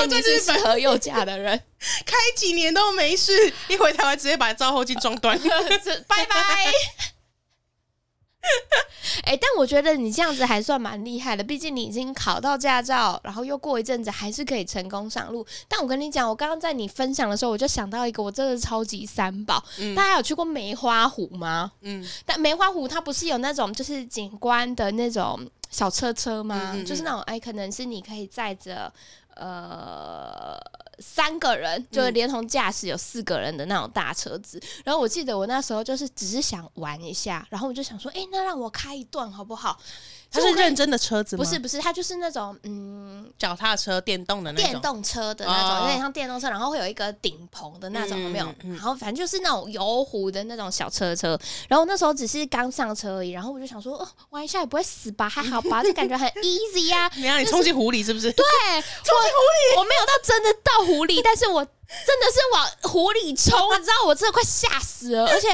[0.00, 1.60] 澳洲，这是适合右驾的人，
[2.04, 5.38] 开几年都没事，一回台湾直接把照后镜撞断，
[6.06, 6.72] 拜拜。
[9.24, 15.46] 哎、欸，但我觉得你这样子还算蛮厉害的，毕竟你已经考到驾照，然后又过一阵子还是可以成功上路。
[15.68, 19.62] 但我跟你讲，我刚刚在你分享的时候，我就想到一个，我真的是超级三宝。
[19.78, 21.72] 嗯、大家有去过梅花湖吗？
[21.82, 25.38] 嗯，但梅花湖它不是有那种就是景观的那种。
[25.70, 26.72] 小车车吗？
[26.74, 28.92] 嗯嗯嗯，就是那种哎，可能是你可以载着
[29.34, 30.58] 呃
[30.98, 34.58] 三个人，就是连同驾驶有四个人的那种大车子。
[34.58, 39.78] 嗯、然后我记得我那时候就是只是想玩一下，然后我就想说，哎，那让我开一段好不好？
[40.30, 41.42] 它是认真的车子吗？
[41.42, 48.54] 不是不是，它就是那种嗯，脚踏车电动的那种，电动车的那种，有点像电动车，然后会有一个顶棚的那种，有没有？
[48.64, 51.38] 然后反正就是那种油壶的那种小车车。
[51.66, 55.26] 然后那时候只是刚上车而已，然后我就想说，哦，玩一下也不会死吧？
[55.26, 55.80] 还好吧？
[55.88, 57.10] 就感觉很 easy 呀。
[57.16, 58.30] 你让你冲进湖里是不是？
[58.32, 59.40] 对，冲进湖
[59.72, 65.48] 里，我没有到真的到湖里， 但是我真的是往湖里冲， 你知道，我真的快吓死了，而且。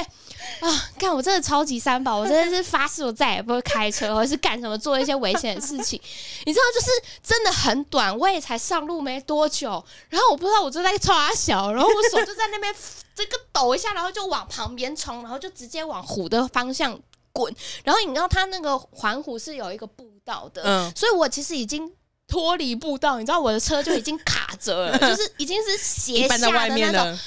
[0.59, 0.69] 啊！
[0.99, 5.99] 看我真的超级三宝，我真的是发誓，我再也不会开车，或者是干什么做一些危险的事情。
[6.45, 6.87] 你知道，就是
[7.23, 12.73] 真的很短，我也才上路没多久，然后我不知道我就在抓小，然后我手就在那边
[13.15, 16.97] 这个抖一下，然后就往旁边冲，然后就直接往湖的方向
[17.33, 17.53] 滚。
[17.83, 21.91] 然后你知道，它那个环湖是有一个步道的，嗯，所以我其实已经
[22.27, 27.19] 脱离步道，你知道，我的车就已经卡着了， 就是已经是斜下的那种。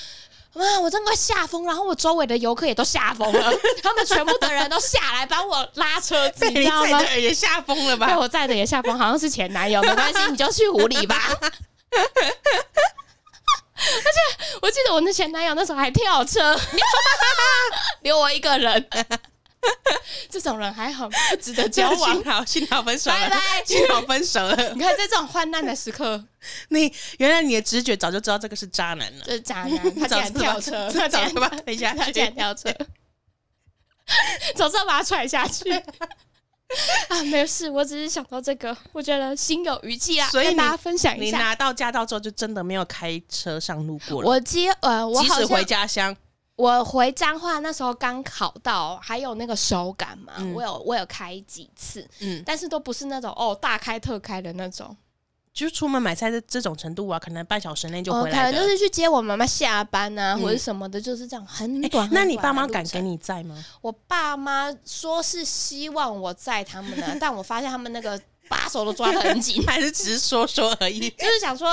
[0.54, 0.80] 哇！
[0.80, 7.00] 我真快吓疯，然后我周围的游客也都吓疯了， 他们全部的人都下来帮我拉车子，你知道吗？
[7.16, 8.06] 也吓疯了吧？
[8.08, 11.16] 被我载的也吓疯，好像是前男友，没关系，你就去湖里吧。
[13.80, 14.18] 而且
[14.60, 16.58] 我记得我那前男友那时候还跳车，
[18.00, 18.88] 留我一个人。
[20.30, 22.14] 这种人还好，不值得交 往。
[22.14, 24.56] 幸好幸好分手了，拜拜，幸好分手了。
[24.74, 26.22] 你看，在这种患难的时刻，
[26.68, 29.24] 你原来你的直觉早就知道这个是渣男了。
[29.24, 32.72] 这是渣男，他竟然跳车，他竟然把他推下去，他竟然跳车，
[34.54, 35.70] 总是要把他踹下去。
[37.08, 41.36] 啊，没事，我只是想到这个，我觉得心有余悸啊，所以跟大家分享一下。
[41.38, 44.28] 你拿到驾照之后，就真的没有开车上路过了。
[44.28, 46.14] 我接呃，我即使回家乡。
[46.58, 54.96] 我回彰化那时候刚考到，还有那个手感嘛，嗯、我有我有开几次，嗯，但是都不是那种哦大开特开的那种，
[55.54, 61.82] 就是出门买菜的这种程度啊，可能半小时内就回来，可能就是去接我妈妈下班啊，嗯、或者什么的，就是这样很短。
[61.82, 63.64] 很短，那你爸妈敢给你在吗？
[63.80, 71.68] 我爸妈说是希望我在他们的， 但我发现他们那个把手都抓得很紧， 还是只是说说而已， 就是想说。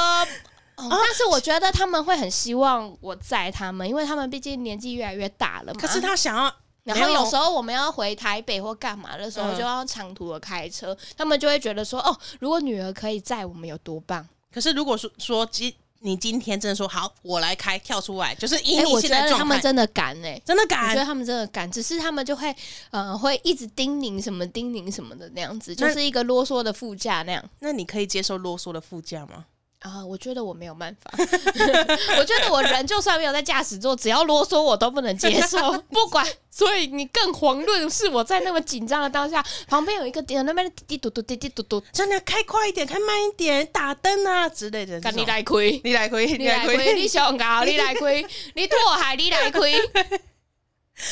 [0.77, 5.79] 哦，但是我觉得他们会很希望我载他们，因为他们毕竟年纪越来越大了嘛。
[5.79, 6.53] 可是他想要，
[6.83, 14.27] 然后有时候我们要回台北或干嘛的时候，就要长途的开车，嗯、他们就会觉得说，哦，如果女儿可以载我们有多棒。
[14.53, 22.55] 可是如果说说今你今天真的说好，我来开，跳出来，就是以你现在状态，我觉得他们真的敢哎、欸，真的敢，我觉得他们真的敢，只是他们就会
[22.91, 27.43] 呃会一直叮咛什么叮咛什么的那样子，就是一个啰嗦的副驾那样。
[27.59, 29.45] 那你可以接受啰嗦的副驾吗？
[29.85, 31.11] 啊，我觉得我没有办法。
[32.17, 35.71] 我觉得我人就算没有在驾驶座，只要啰嗦我都不能接受。
[35.93, 44.99] 不管，所以你更遑论是我在那么紧张的当下，旁边有一个点，那边滴滴嘟嘟滴滴嘟嘟，真的开快一点，开慢一点，打灯啊之类的。
[45.13, 48.25] 你来亏，你来亏，你来亏，你上高，你来亏，
[48.55, 49.79] 你拓海，你来亏，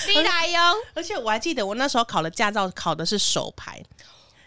[0.07, 0.61] 你来用。
[0.95, 3.79] 而且我还记得我那时候考了驾照，考的是手排。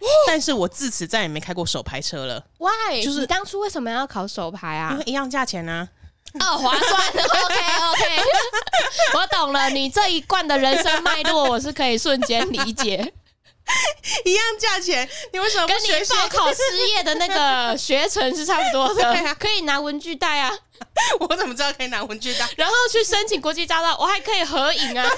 [0.26, 2.44] 但是我自此再也没开过手牌车了。
[2.59, 3.02] Why？
[3.04, 4.90] 就是你当初为什么要考手牌啊？
[4.92, 5.88] 因为一样价钱呢。
[6.40, 7.09] 哦，划算。
[7.12, 7.57] OK
[7.90, 8.22] OK，
[9.14, 9.70] 我懂了。
[9.70, 13.12] 你这一贯的人生脉络，我是可以瞬间理解。
[14.24, 19.34] 一样价钱，你为什么不学跟你报考失业的那个学程是差不多的？
[19.40, 20.52] 可以拿文具袋啊。
[21.18, 22.48] 我怎么知道可以拿文具袋？
[22.57, 25.09] 然后去申请国际驾照，我还可以合影啊。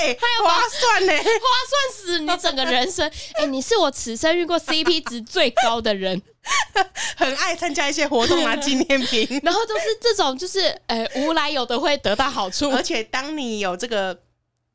[0.00, 3.10] 哎，还划算呢， 划算死你整个人生！
[3.36, 6.20] 哎，你是我此生遇过 CP 值最高的人，
[7.16, 14.18] 很爱参加一些活动拿纪念品，然后都是这种，就是呃无来由的会得到好处，而且当你有这个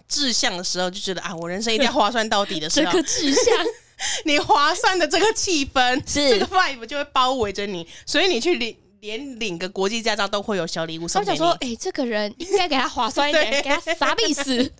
[0.07, 3.43] 志向的时候，就觉得啊，我人生一定要划算到底的时候，这个志向，
[4.25, 8.77] 你划算的这个气氛，是这个 vibe 就会包围着你，所以你去领。
[9.01, 11.37] 连领个国际驾照都会有小礼物送给你。
[11.37, 14.73] 我想说，哎、欸，这个人应该给他划算一点，对给他啥意思？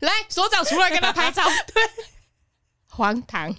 [0.00, 1.42] 来，所长出来跟他拍照。
[1.72, 1.82] 对，
[2.88, 3.54] 荒唐，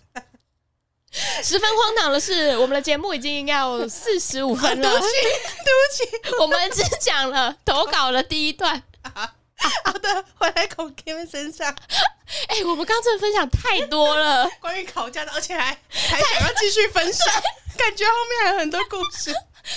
[1.43, 4.89] 十分荒唐的是，我们的节目已经要四十五分了。
[4.89, 8.81] 对不起，对不起，我们只讲了投稿的第一段。
[9.85, 11.73] 好的，回来孔 Kim 身上。
[12.47, 17.25] 哎、欸，我们刚刚真的分享太多了，关于考驾照，而且还还想要继续分享，
[17.77, 19.33] 感觉后面还有很多故事。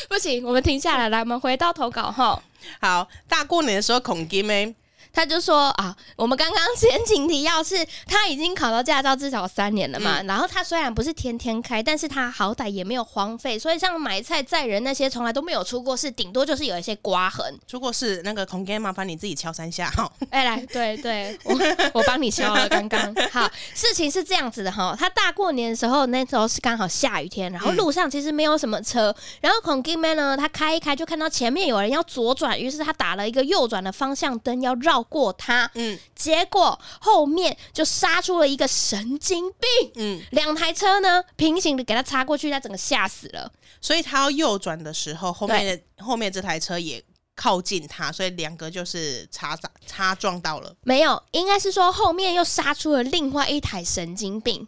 [0.08, 2.42] 不行，我们停下来，来，我们回到投稿哈。
[2.80, 4.74] 好，大过年的时候，孔金妹。
[5.12, 10.20] 他就说啊，我们刚刚先请提要是，他已经考到驾照至少三年了嘛。
[10.20, 17.58] 嗯、然后他虽然不是天天开，但是他好歹也没有荒废，所以像买菜载人那些从来都没有出过事，顶多就是有一些刮痕。
[17.66, 20.10] 出过事那个孔哥，麻烦你自己敲三下哈。
[20.30, 21.58] 哎，来，对对，我
[21.94, 22.68] 我帮你敲了。
[22.68, 34.97] 刚刚好，事情是这样子的哈，他大过年的时候，那时候是刚好下雨天，然后路上其实没有什么车，然后孔哥们呢，他开一开就看到前面有人要左转，于是他打了一个右转的方向灯要绕。
[35.02, 43.50] 过他，嗯，结果后面就杀出了一个神经病，嗯，两台车呢平行的给他插过去，他整个吓死了。
[43.80, 47.02] 所以他要右转的时候，后面的后面这台车也
[47.36, 50.74] 靠近他，所以两个就是擦擦擦撞到了。
[50.82, 54.66] 没有，应该是说后面又杀出了另外一台神经病。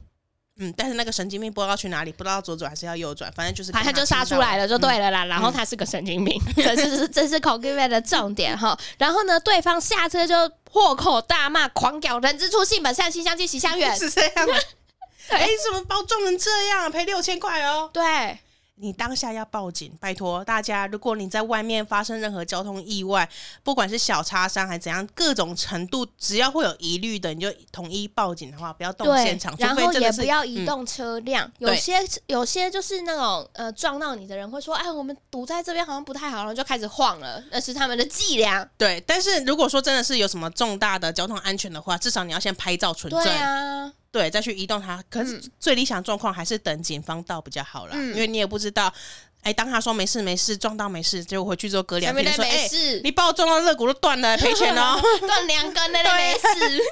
[0.61, 5.25] 嗯，但是那个神经病不知道去哪里，不知道左转还是要右转，反正就是他他就杀出来了，就对了啦。
[5.25, 8.79] 嗯、然后他是个神经病， 嗯、这是这是 c o g i v e 的重点哈。
[8.99, 10.35] 然后呢，对方下车就
[10.65, 14.55] 破口大骂，狂屌人之初性本善，性相近，习相远， 是这样吗？
[15.31, 16.91] 哎，怎么包装成这样？
[16.93, 17.89] 赔六千块哦。
[17.93, 18.39] 对。
[18.81, 20.87] 你当下要报警，拜托大家。
[20.87, 23.29] 如果你在外面发生任何交通意外，
[23.63, 31.47] 不管是小擦伤还是怎样，各种程度，只要会有疑虑的，你就统一报警的话，不要动现场，然后也不要移动车辆。
[31.59, 31.95] 嗯、有些
[32.27, 38.67] 有些就是那种呃撞到你的人会说，哎，我们堵在这边好像不太好，然后就开始晃了，那是他们的伎俩。
[38.79, 43.23] 对，但是如果说真的是有什么重大的交通安全的话，至少你要先拍照存证。
[43.23, 43.93] 对啊。
[44.13, 45.03] 对，再去移动它。
[45.09, 48.93] 可是最理想状况还是等警方到比较好啦，嗯、因为你也不知道，
[49.43, 52.69] 哎，当他说没事没事，撞到没事，结果回去之后隔两天说，哎，
[53.05, 56.83] 你把我撞到肋骨都断了，赔钱哦， 断两根那都没事。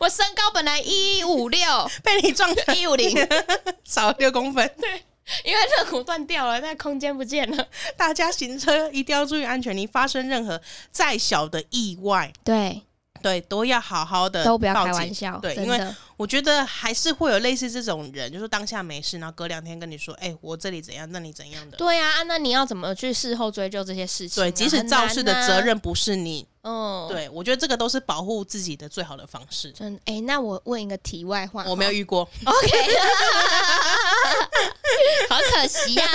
[0.00, 1.60] 我身高本来一五六，
[2.02, 3.16] 被你撞一五零，
[3.84, 4.68] 少六公分。
[4.80, 5.04] 对，
[5.44, 7.68] 因为肋骨断掉了，那空间不见了。
[7.96, 10.60] 大家行车一定要注意安全，你发生任何
[10.90, 12.82] 再小的意外，对。
[13.22, 15.38] 对，都要好好的，都不要开玩笑。
[15.40, 15.80] 对，因为
[16.16, 24.42] 我觉得还是会有类似这种人，就是当下没事，然后隔两天跟你说：“哎，我这里怎样，那里怎样的。”对呀，那你要怎么去事后追究这些事情？
[24.42, 29.70] 对，即使肇事的责任不是你，嗯，对，我觉得这个都是保护自己的最好的方式。
[29.72, 32.28] 真哎，那我问一个题外话，我没有遇过。
[32.44, 32.68] OK，
[35.30, 36.06] 好可惜呀，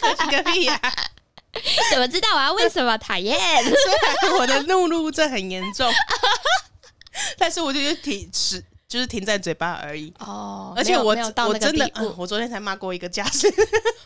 [0.00, 0.80] 可惜个屁呀！
[1.92, 3.38] 怎么知道我要为什么讨厌？
[3.64, 3.72] 虽
[4.30, 5.92] 然我的怒路症很严重，
[7.36, 10.72] 但是我就觉得停止就是停在嘴巴而已哦。
[10.76, 11.14] 而且我我
[11.58, 13.52] 真的、嗯，我昨天才骂过一个驾驶，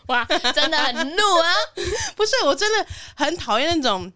[0.08, 0.24] 哇，
[0.54, 1.54] 真的很怒啊！
[2.16, 4.12] 不是，我真的很讨厌那种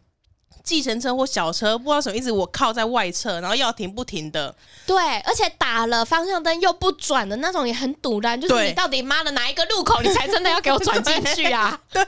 [0.64, 4.52] 计程车或小车，不知道什么意思，我靠在外侧，然后要停不停的。
[4.86, 11.80] 对，而且打了方向灯又不转的那种也很堵然，就是你到底妈的哪一个路口，你才真的要给我转进去啊？
[11.92, 12.04] 对。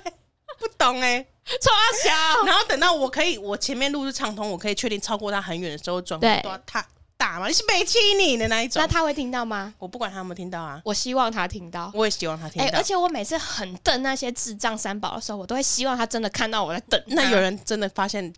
[0.63, 1.27] 不懂哎、欸，
[1.61, 1.71] 超
[2.05, 2.45] 小。
[2.47, 6.85] 然后等到我可以，我前面路是畅通，我可以确定超过他很远的时候转过多他
[7.17, 7.49] 打吗？
[7.49, 8.81] 你是北气你的那一种？
[8.81, 9.75] 那他会听到吗？
[9.79, 11.91] 我不管他有没有听到啊，我希望他听到。
[11.95, 12.69] 我也希望他听到。
[12.69, 17.03] 欸、而且我每次很瞪那些智障三宝的时候，我都会希望他真的看到我在瞪。
[17.09, 18.33] 那有人真的发现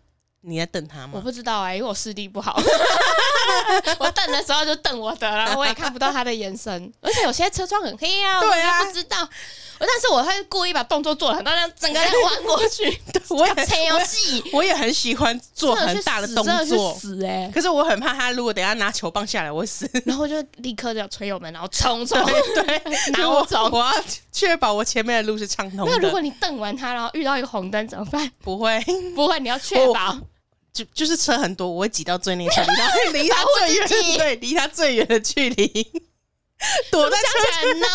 [0.47, 1.13] 你在瞪他吗？
[1.15, 2.61] 我不知道哎、欸，因为我视力不好。
[3.99, 6.93] 我瞪的时候就瞪我的，然后我也看不到他的眼神。
[7.01, 9.29] 而且有些车窗很黑啊，对啊，我不知道。
[9.77, 12.99] 但是我会故意把动作做得很大，让整个人弯过去。
[13.31, 16.95] 我也很游戏，我也很喜欢做很大的动作。
[16.95, 17.51] 死哎！
[17.53, 19.91] 可是我很怕他，如果等下拿球棒下来，我会死。
[20.07, 22.19] 然后就立刻就要催油门，然后冲冲。
[22.25, 22.83] 对，
[23.19, 23.69] 拿我走。
[23.71, 23.93] 我要
[24.33, 25.93] 确保我前面的路是畅通的。
[25.93, 28.31] 那如果你瞪完他，然后遇到一个红灯怎么办？
[28.43, 28.81] 不会，
[29.15, 30.17] 不会，你要确保。
[30.75, 36.03] 就就是车很多，我会挤到最内侧，离他离他最远， 对，离他最远的距离。
[36.91, 37.89] 躲在车阵啊，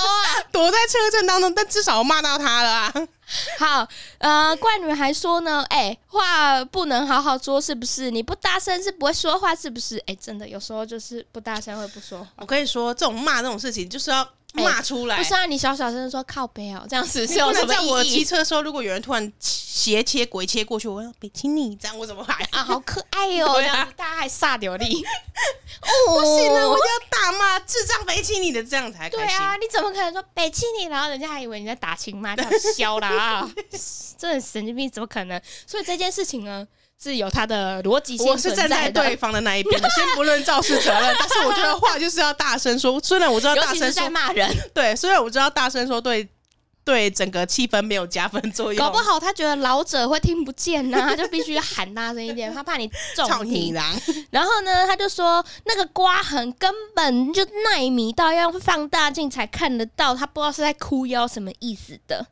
[0.52, 2.94] 躲在车阵当中，但至少我骂到他了啊。
[3.58, 3.88] 好，
[4.20, 8.10] 呃，怪女还说呢，哎、欸，话不能好好说，是不是？
[8.12, 9.98] 你不大声是不会说话，是不是？
[10.00, 12.28] 哎、欸，真的有时候就是不大声会不说话。
[12.38, 14.28] 我跟你说，这种骂这种事情就是要。
[14.54, 15.46] 骂出来、欸、不是啊！
[15.46, 17.80] 你小小声说靠背哦，这样子是有什么意义？
[17.80, 22.64] 在我骑车的时候，如果有人突然斜切、鬼切过去，我说北京你这样，我怎么还啊？
[22.64, 23.62] 好可爱哟、喔！
[23.62, 25.04] 这样子大家还煞流力
[25.82, 26.68] 哦，不行啊！
[26.68, 29.10] 我就要大骂智障北京你的这样才。
[29.10, 30.86] 对啊，你怎么可能说北京你？
[30.86, 32.44] 然后人家还以为你在打情骂俏，
[32.76, 33.52] 笑啦啊！
[34.18, 35.40] 这很神经病，怎么可能？
[35.68, 36.68] 所以这件事情呢？
[37.02, 43.00] 是有他的逻辑性，我是站在对方的那一边的， 先不论肇事责任，但是我觉得话就是要大声说。
[43.04, 46.28] 虽然我知道大声说在骂人，对，虽然我知道大声说对
[46.84, 53.74] 对整个气氛没有加分作用，搞不好他觉得老者会听不见呐、啊， 他就必须喊大声一点，他怕你中听。
[54.32, 62.28] 然后呢，他就说那个刮痕根本就耐米到要用放大镜才看得到，他不知道是在哭腰什么意思的。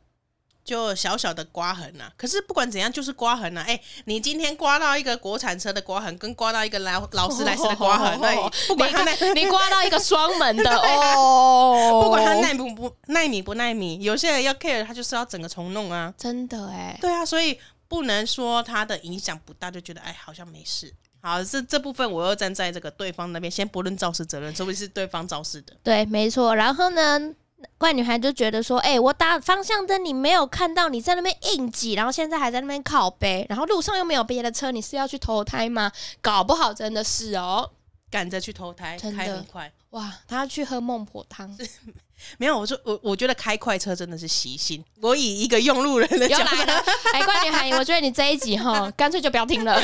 [0.68, 3.64] 就小小的刮痕呐、啊，可是不管怎样，就是刮痕呐、啊。
[3.66, 9.02] 哎、欸，你今天刮到一个国产车的刮痕，跟刮到一个劳劳斯莱斯的刮痕， 哦，不管它
[9.32, 10.70] 你刮到一个双门的
[11.16, 17.58] 哦，不管它耐不不耐米不耐米，有些人要 care，他就是要整个重弄啊，真的哎、欸，对啊，所以
[17.88, 20.92] 不能说它的影响不大，就觉得哎好像没事。
[21.22, 26.54] 好，这这部分我又站在这个对方那边，先不论肇事责任，说不是对方肇事的，对，没错。
[26.54, 27.34] 然后呢？
[27.76, 35.90] 怪女孩就觉得说：“哎、欸，我打方向灯，你没有看到，你在那边硬挤，然后现在还在那边靠背，然后路上又没有别的车，你是要去投胎吗？
[36.20, 37.70] 搞不好真的是哦，
[38.10, 40.12] 赶着去投胎，开很快哇！
[40.28, 41.56] 他要去喝孟婆汤，
[42.36, 42.58] 没有？
[42.58, 44.84] 我说我我觉得开快车真的是习性。
[45.00, 46.56] 我以一个用路人的角度，
[47.14, 49.80] 哎，怪女孩，我觉得你这一集哈， 干脆就不要听了。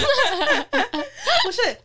[1.44, 1.78] 不是，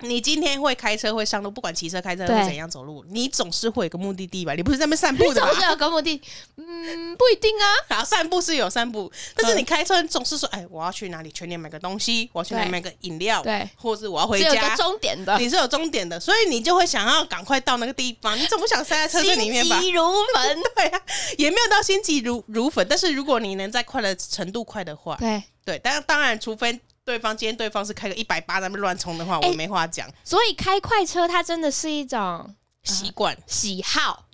[0.00, 4.54] 你今天会开车会上路，不管骑车、开车对会怎样走路，你总是会有个目的地吧？
[4.54, 5.50] 你不是在那边散步的吧？
[5.50, 6.22] 总是有个目的，
[6.56, 7.96] 嗯，不一定啊。
[7.96, 19.80] 好，散步是有散步，但是你开车你总是说，哎，我要去哪里全年买个东西，我要去哪里买个饮料，对，或者是我要回家有个家，终点的，你是有终点的，所以你就会想要赶快到那个地方，你总不想塞在车子里面吧？
[19.80, 21.00] 心急如焚， 对啊，
[21.38, 26.78] 也没有到心急如如焚，但是如果你能在快的程度快的话，对，对，但当然，除非
[27.08, 30.06] 对方今天对方是开个一百八在那边乱冲的话，欸我没话讲。
[30.22, 34.26] 所以开快车它真的是一种习惯喜好，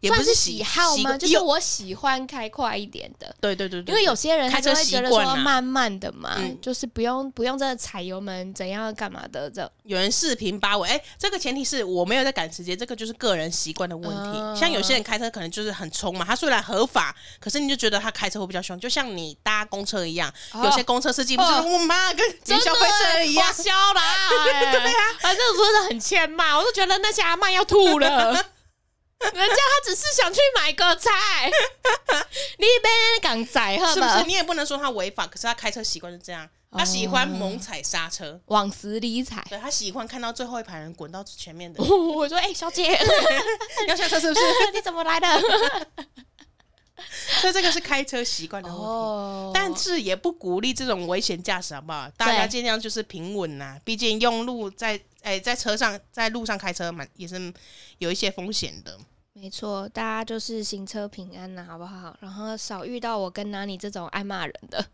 [0.00, 1.16] 也不算是喜喜好吗？
[1.18, 3.34] 就是我喜欢开快一点的。
[3.40, 9.70] 对对对对，因为有些人他开车就会觉得习惯啊说慢慢的嘛，嗯就是不用不用真的踩油门怎样干嘛的这。
[9.84, 14.38] 有人四平八稳，哎，这个前提是我没有在赶时间，这个就是个人习惯的问题。
[14.38, 23.46] 嗯像有些人开车可能就是很冲嘛，他虽然合法，可是你就觉得他开车会比较凶，就像你搭公车一样，哦有些公车司机不是哦我妈跟跟消费者一样
[23.94, 28.44] 啦， 对啊，反正我真的很欠骂，我都觉得那些阿嬷要吐了。
[29.34, 31.50] 人家他只是想去买个菜，
[32.58, 32.90] 你别
[33.20, 34.24] 港仔是不是？
[34.26, 38.40] 你也不能说他违法，可是他开车习惯是这样，他喜欢猛踩刹车。
[38.46, 39.44] 往死里踩。
[39.50, 42.96] 对他喜欢看到最后一排人滚到前面的，我说：“哎、小姐，
[43.88, 44.40] 要下车是不是？
[44.72, 45.26] 你怎么来的
[47.40, 48.84] 所以这个是开车习惯的问题。
[48.84, 52.08] 哦但是也不鼓励这种危险驾驶，好不好？
[52.16, 57.52] 大家尽量就是平稳呐，毕竟用路在哎、在车上在路上开车蛮也是
[57.98, 58.98] 有一些风险的。
[59.32, 62.16] 没错，大家就是行车平安呐，好不好？
[62.20, 64.86] 然后少遇到我跟拿你这种爱骂人的，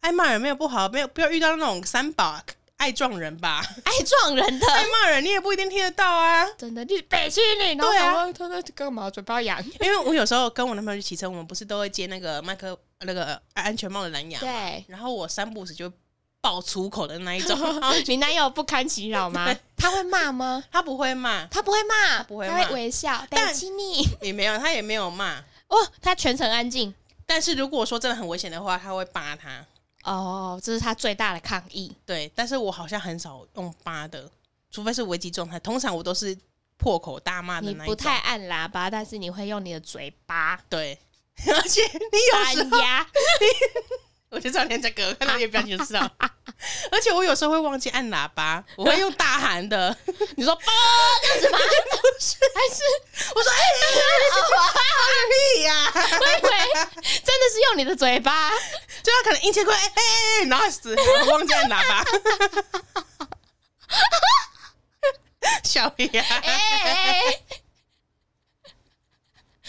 [0.00, 2.42] 爱骂人没有不好，没有不要遇到那种三宝
[2.80, 3.62] 爱撞人吧？
[3.84, 6.48] 爱撞人的，爱骂人你也不一定听得到啊。
[6.56, 9.10] 真的，你北京你，然后对啊想说他在干嘛？
[9.10, 9.62] 嘴巴痒。
[9.80, 15.94] 因为我有时候跟我男朋友去骑车，我们不是都会接那个麦克那个呃安全帽的蓝牙，对，然后我三不五时就会
[16.40, 19.54] 爆粗口的那一种， 然后你男友不堪其扰吗？
[19.76, 20.64] 他会骂吗？
[20.72, 23.22] 他不会骂，他不会骂，他不会骂会微笑。
[23.28, 25.36] 但北京你，也没有，他也没有骂。
[25.68, 26.94] 哦，他全程安静。
[27.26, 29.64] 但是如果说真的很危险的话，他会扒他。
[30.04, 31.94] 哦，这是他最大的抗议。
[32.04, 34.30] 对，但是我好像很少用八的，
[34.70, 35.58] 除非是危机状态。
[35.60, 36.36] 通常我都是
[36.76, 37.84] 破口大骂的那一种。
[37.84, 40.98] 你不太按喇叭，但是你会用你的嘴巴对，
[41.46, 42.78] 而且你有时候。
[44.30, 46.08] 我就知道你在这个，看到你的表情就知道。
[46.92, 49.96] 而且我有时候会忘记按喇叭，我会用大喊的。
[50.36, 50.64] 你说“啵”
[51.22, 51.58] 这样子吗？
[51.58, 51.66] 还
[52.74, 52.82] 是
[53.34, 53.60] 我说：“哎、
[55.30, 56.50] 屁呀、我以为
[57.24, 58.50] 真的是用你的嘴巴？
[59.02, 60.02] 就他可能一千块，哎、哎
[60.42, 62.04] 哎，然后死，我忘记按喇叭。
[65.64, 66.52] 小呀、哎、
[66.84, 67.42] 欸，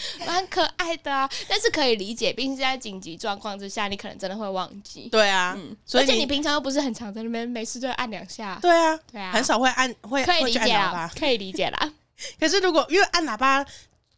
[0.26, 5.08] 蛮可爱的啊，但是可以理解，毕竟是在紧急状况之下，你可能真的会忘记。
[5.10, 8.58] 对啊，嗯，所以而且你平常又不是很常在那边，没事就按两下。
[8.62, 11.92] 对啊，对啊，很少会按，会可以理解会去按喇叭啦，可以理解啦。
[12.38, 13.64] 可是如果因为按喇叭，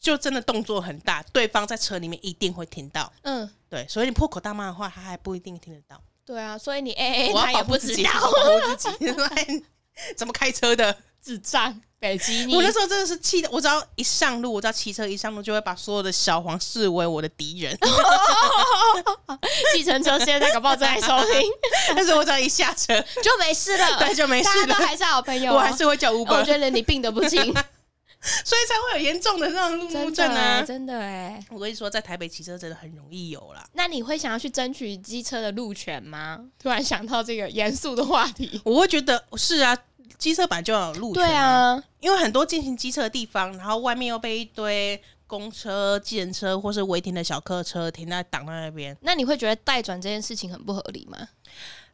[0.01, 3.11] 就真的动作很大，对方在车里面一定会听到。
[3.22, 6.01] 嗯，对，所以你破口大骂的话，他还不一定听得到。
[6.26, 9.64] 对啊，所以你哎哎，我要他也不知道保，护自己。
[10.16, 10.97] 怎么开车的？
[11.25, 17.77] 智障，北极你我那时候真的是气的，我只要一上路，我只要骑车一上路，就会把所有的小黄视为我的敌人。
[19.75, 21.51] 计程车现在搞不好正在收听，
[21.97, 24.66] 但是我只要一下车， 就没事了，对，就没事了。
[24.66, 30.62] 大家都还是好朋友哦，我还是会叫哦 Uber，、我觉得你病得不轻，所以才会有严重的那种路怒真症啊。
[30.62, 31.43] 真的哎。
[31.51, 33.66] 我跟你说，在台北骑车真的很容易有啦。
[33.72, 36.39] 那你会想要去争取机车的路权吗？
[36.59, 38.61] 突然想到这个严肃的话题。
[38.64, 39.77] 我会觉得是啊，
[40.19, 51.29] 机车本来就要有路权、对，啊，因为很多进行机车的地方，然后外面又被一堆公车、计程车或是违停的小客车停在挡在那边，那你会觉得代转这件事情很不合理吗？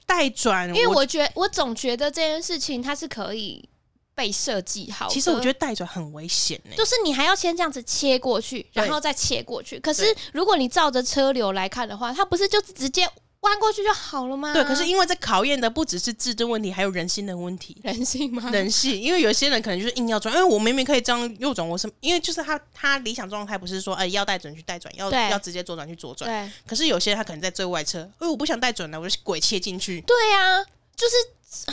[0.07, 0.69] 代转。
[0.69, 3.67] 因为我觉得我总觉得这件事情它是可以
[4.15, 5.15] 被设计好的。
[5.15, 9.79] 其实我觉得代转很危险呢、就是你还要先这样子切过去，然后再切过去。
[9.81, 13.09] 可是如果你照着车流来看的话，它不是就直接
[13.41, 14.53] 弯过去就好了吗？
[14.53, 17.81] 对，可是因为这考验的不只是制度问题，还有人性的问题。
[17.83, 18.51] 人性吗？
[18.51, 26.31] 人性，因为有些人可能就是硬要转，因为我明明可以这样右转，我是因为就是他他理想状态不是说，哎、要带转去带转，要要直接左转去左转。
[26.31, 30.65] 对可是有些人他可能在最外侧，哎，我不想带转了，我就鬼切进去，对呀、啊，
[30.95, 31.73] 就是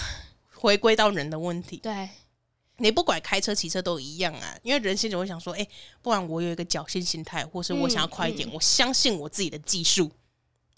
[0.55, 1.77] 回归到人的问题。
[1.77, 2.09] 对
[2.77, 5.67] 你不管开车、骑车都一样啊，因为人心总会想说，哎、
[6.01, 10.09] 不然我有一个侥幸心态，或是我想要快一点，嗯嗯我相信我自己的技术，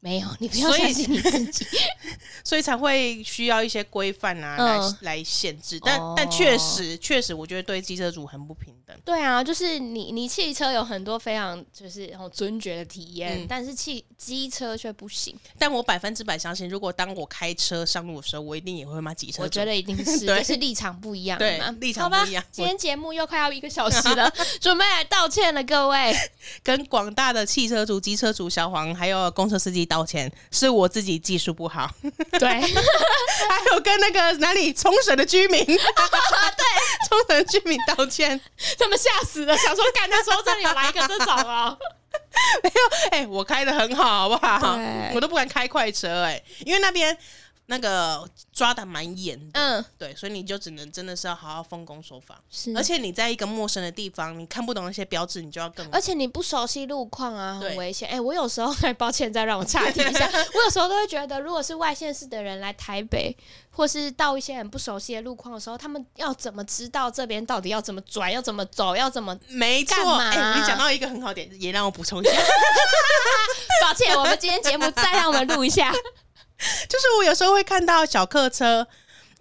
[0.01, 1.65] 没有，你不要相信你自己。
[2.43, 5.79] 所以才会需要一些规范啊，来、嗯来限制。
[5.83, 8.97] 但、哦但确实确实，我觉得对机车主很不平等。
[9.05, 15.35] 对啊，就是你你汽车有很多非常就是尊爵的体验，嗯但是汽机车却不行。
[15.57, 19.43] 但我百分之百相信，如果当我开车上路的时候，我一定也会骂机车。
[19.43, 24.31] 我觉得一定是， 对就是立场不一样对嘛，立场不一样今天节目又快要一个小时了，
[24.61, 26.15] 准备来道歉了，各位。
[26.63, 31.89] 跟广大的汽车主、机车主、小黄还有公车司机道歉，是我自己技术不好。
[32.39, 35.75] 对， 还有跟那个哪里冲绳的居民， 对，
[37.09, 38.39] 冲绳的居民道歉。
[38.77, 41.75] 他们吓死了，想说干的时候这里有来一个这种啊。
[42.63, 44.79] 没有，哎、我开的很好，好不好？
[45.13, 47.15] 我都不敢开快车、哎，因为那边
[47.69, 52.41] 那个抓的蛮严的，嗯，对，所以你就只能真的是要好好奉公守法。
[52.49, 58.09] 是而且你在一个陌生的地方，你看不懂那些标志，你就要更而且你不熟悉路况啊，很危险。
[58.09, 60.27] 哎、我有时候，还抱歉，再让我岔题一下。
[60.55, 63.37] 我有时候都会觉得，如果是外县市的人来台北，
[63.69, 69.37] 或是到一些很不熟悉的路况的时候，他们要怎么知道这边到底要怎么转，要怎么走，要怎么？
[69.49, 70.15] 没错。
[70.15, 72.31] 哎、你讲到一个很好点，也让我补充一下，
[73.85, 75.93] 抱歉，我们今天节目再让我们录一下。
[76.89, 78.85] 就是我有时候会看到小客车，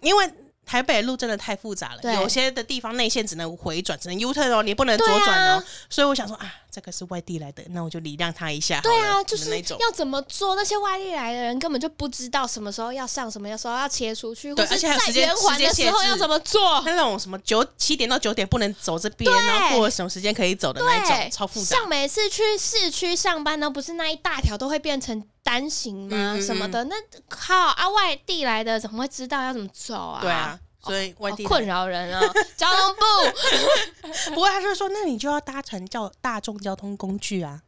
[0.01, 0.33] 因为。
[0.69, 5.53] 台北路真的太复杂了，有些的地方内线只能回转，只能 U turn 哦，你不能左转哦。
[5.53, 8.79] 啊所以我想说啊，这个是外地来的，那我就礼让他一下。
[8.81, 9.75] 对啊，就是那种。
[9.79, 10.53] 要怎么做？
[10.53, 16.83] 那些外地来的人根本就不知道什么时候要上，什么时候要切出去，对或是在而且还有时间圆环的时候要怎么做？
[16.85, 21.77] 那种什么九七点到九点不能走这边，然后过了什么时间可以走的那一种，超复杂。
[21.77, 26.09] 像每次去市区上班呢，不是那一大条都会变成单行吗？
[26.11, 26.83] 嗯嗯嗯什么的？
[26.83, 26.95] 那
[27.27, 30.21] 靠啊，外地来的怎么会知道要怎么走啊？
[30.21, 32.21] 对啊，所以外地困扰人啊！
[32.55, 37.63] 交通部， 不过他就说，那你就要搭乘叫大众交通工具啊。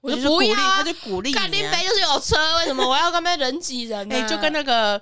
[0.00, 1.72] 我就不要啊他就鼓励干林你啊。
[1.72, 4.16] 北就是有车，为什么我要跟那边人挤人呢？
[4.16, 5.00] 哎，就跟那个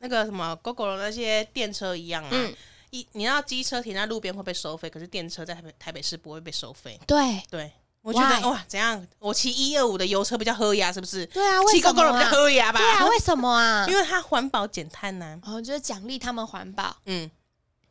[0.00, 2.28] 那个什么 GoGo 的那些电车一样啊。
[2.32, 2.52] 嗯，
[2.90, 6.98] 一你要机车停在路边会被收费，可是电车在台北台北市不会被收费。
[7.06, 7.70] 对对，
[8.02, 8.44] 我觉得 Why？
[8.44, 9.06] 哇，怎样？
[9.18, 11.26] 我骑一二五的油车比较喝牙，是不是？
[11.26, 12.30] 对啊，为骑什么 GoGo 的比较啊？
[12.30, 12.78] 喝牙吧？
[12.78, 13.86] 对啊，为什么啊？
[13.88, 15.38] 因为它环保减碳呢。
[15.44, 17.30] 哦，就是奖励他们环保嗯，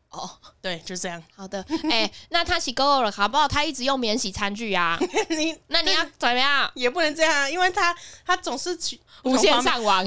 [0.10, 0.30] 哦。
[0.62, 1.22] 对，就这样。
[1.36, 3.48] 好的， 哎，那他洗 GO 了，好不好？
[3.48, 4.98] 他一直用免洗餐具啊，
[5.30, 6.70] 你 那你要怎么样？
[6.74, 7.96] 也不能这样啊，因为他
[8.26, 10.06] 他总是去无限上网。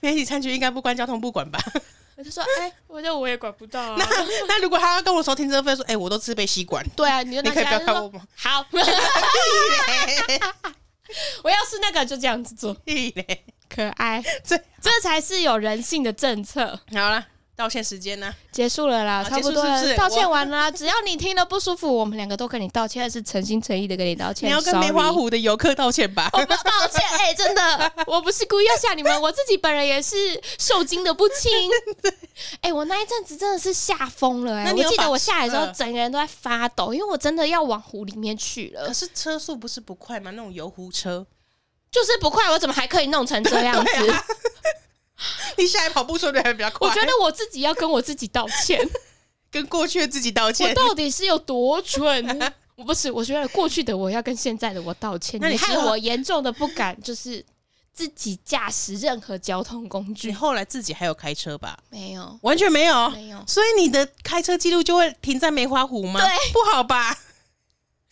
[0.00, 1.58] 免洗餐具应该不关交通部管吧？
[2.26, 3.96] 我就说，哎、我就我也管不到啊。
[3.96, 4.06] 那
[4.48, 8.22] 那如果他要跟我收停车费，说，哎、我都自备吸管，对啊，你就你可以不要看我吗？
[8.34, 8.66] 好。
[11.42, 12.76] 我要是那个就这样子做，
[13.70, 16.80] 可爱， 这这才是有人性的政策。
[16.92, 17.24] 好了，
[17.56, 18.32] 道歉时间呢？
[18.52, 20.70] 结束了啦，差不多了，是是道歉完了啦。
[20.70, 24.46] 只要你听了不舒服，我们两个都跟你道歉，是诚心诚意的跟你道歉。
[24.46, 26.28] 你要跟梅花湖的游客道歉吧？
[26.34, 30.16] 我不道歉，哎、真的， 我不是故意要吓你们，我自己本人也是
[30.58, 31.50] 受惊的不轻。
[32.60, 40.30] 哎、我那一阵子真的是吓疯了、哎，我记得我下来的时候，呃整个人都在发抖，因为我真的要往湖里面去了可，是车速不是不快吗？
[40.32, 41.26] 那种游湖车，
[41.90, 44.14] 就是不快，我怎么还可以弄成这样子？
[45.56, 46.88] 你下来跑步速度还比较快。
[46.88, 48.78] 我觉得我自己要跟我自己道歉，
[49.50, 50.74] 跟过去的自己道歉我。
[50.74, 52.52] 到底是有多蠢？
[52.76, 55.40] 我不是，我觉得过去的我要跟现在的我道歉。
[55.40, 57.42] 那你害我严重的不敢，就是
[57.94, 60.34] 自己驾驶任何交通工具你。
[60.34, 61.78] 后来自己还有开车吧？
[61.88, 66.20] 没有，完全没有，没有，所以你的开车记录就会停在梅花湖吗？
[66.20, 67.16] 对，不好吧？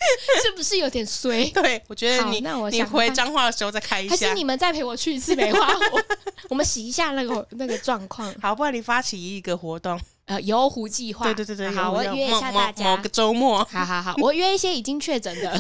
[0.45, 1.45] 是不是有点衰？
[1.55, 4.11] 对，我觉得你你那我想看回彰化的时候再开一下。
[4.11, 6.01] 还是你们再陪我去一次梅花湖，
[6.51, 8.35] 我们洗一下那个那个状况。
[8.41, 12.97] 好，不然你发起一个活动，呃，游湖计划，对对对对，好，我约一下大家某。
[13.03, 15.59] 个周末好好好，我约一些已经确诊的。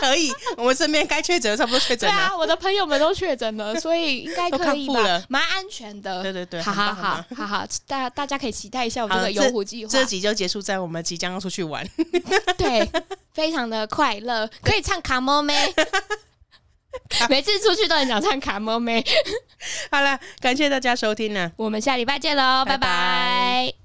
[0.00, 2.14] 可以，我们身边该确诊的差不多确诊了。
[2.14, 5.22] 对啊，我的朋友们都确诊了，所以应该都可以吧？
[5.28, 6.22] 蛮安全的。
[6.22, 9.90] 对对对好好好好好，大大家可以期待一下我们好这个游湖计划。
[9.90, 11.84] 这集就结束在我们即将要出去玩。
[12.58, 12.88] 对，
[13.36, 15.54] 非常的快乐，可以唱卡莫妹。
[17.28, 19.04] 每次出去都很想唱卡莫妹。
[19.90, 21.52] 好了，感谢大家收听呢。
[21.58, 23.75] 我们下礼拜见喽，拜拜拜拜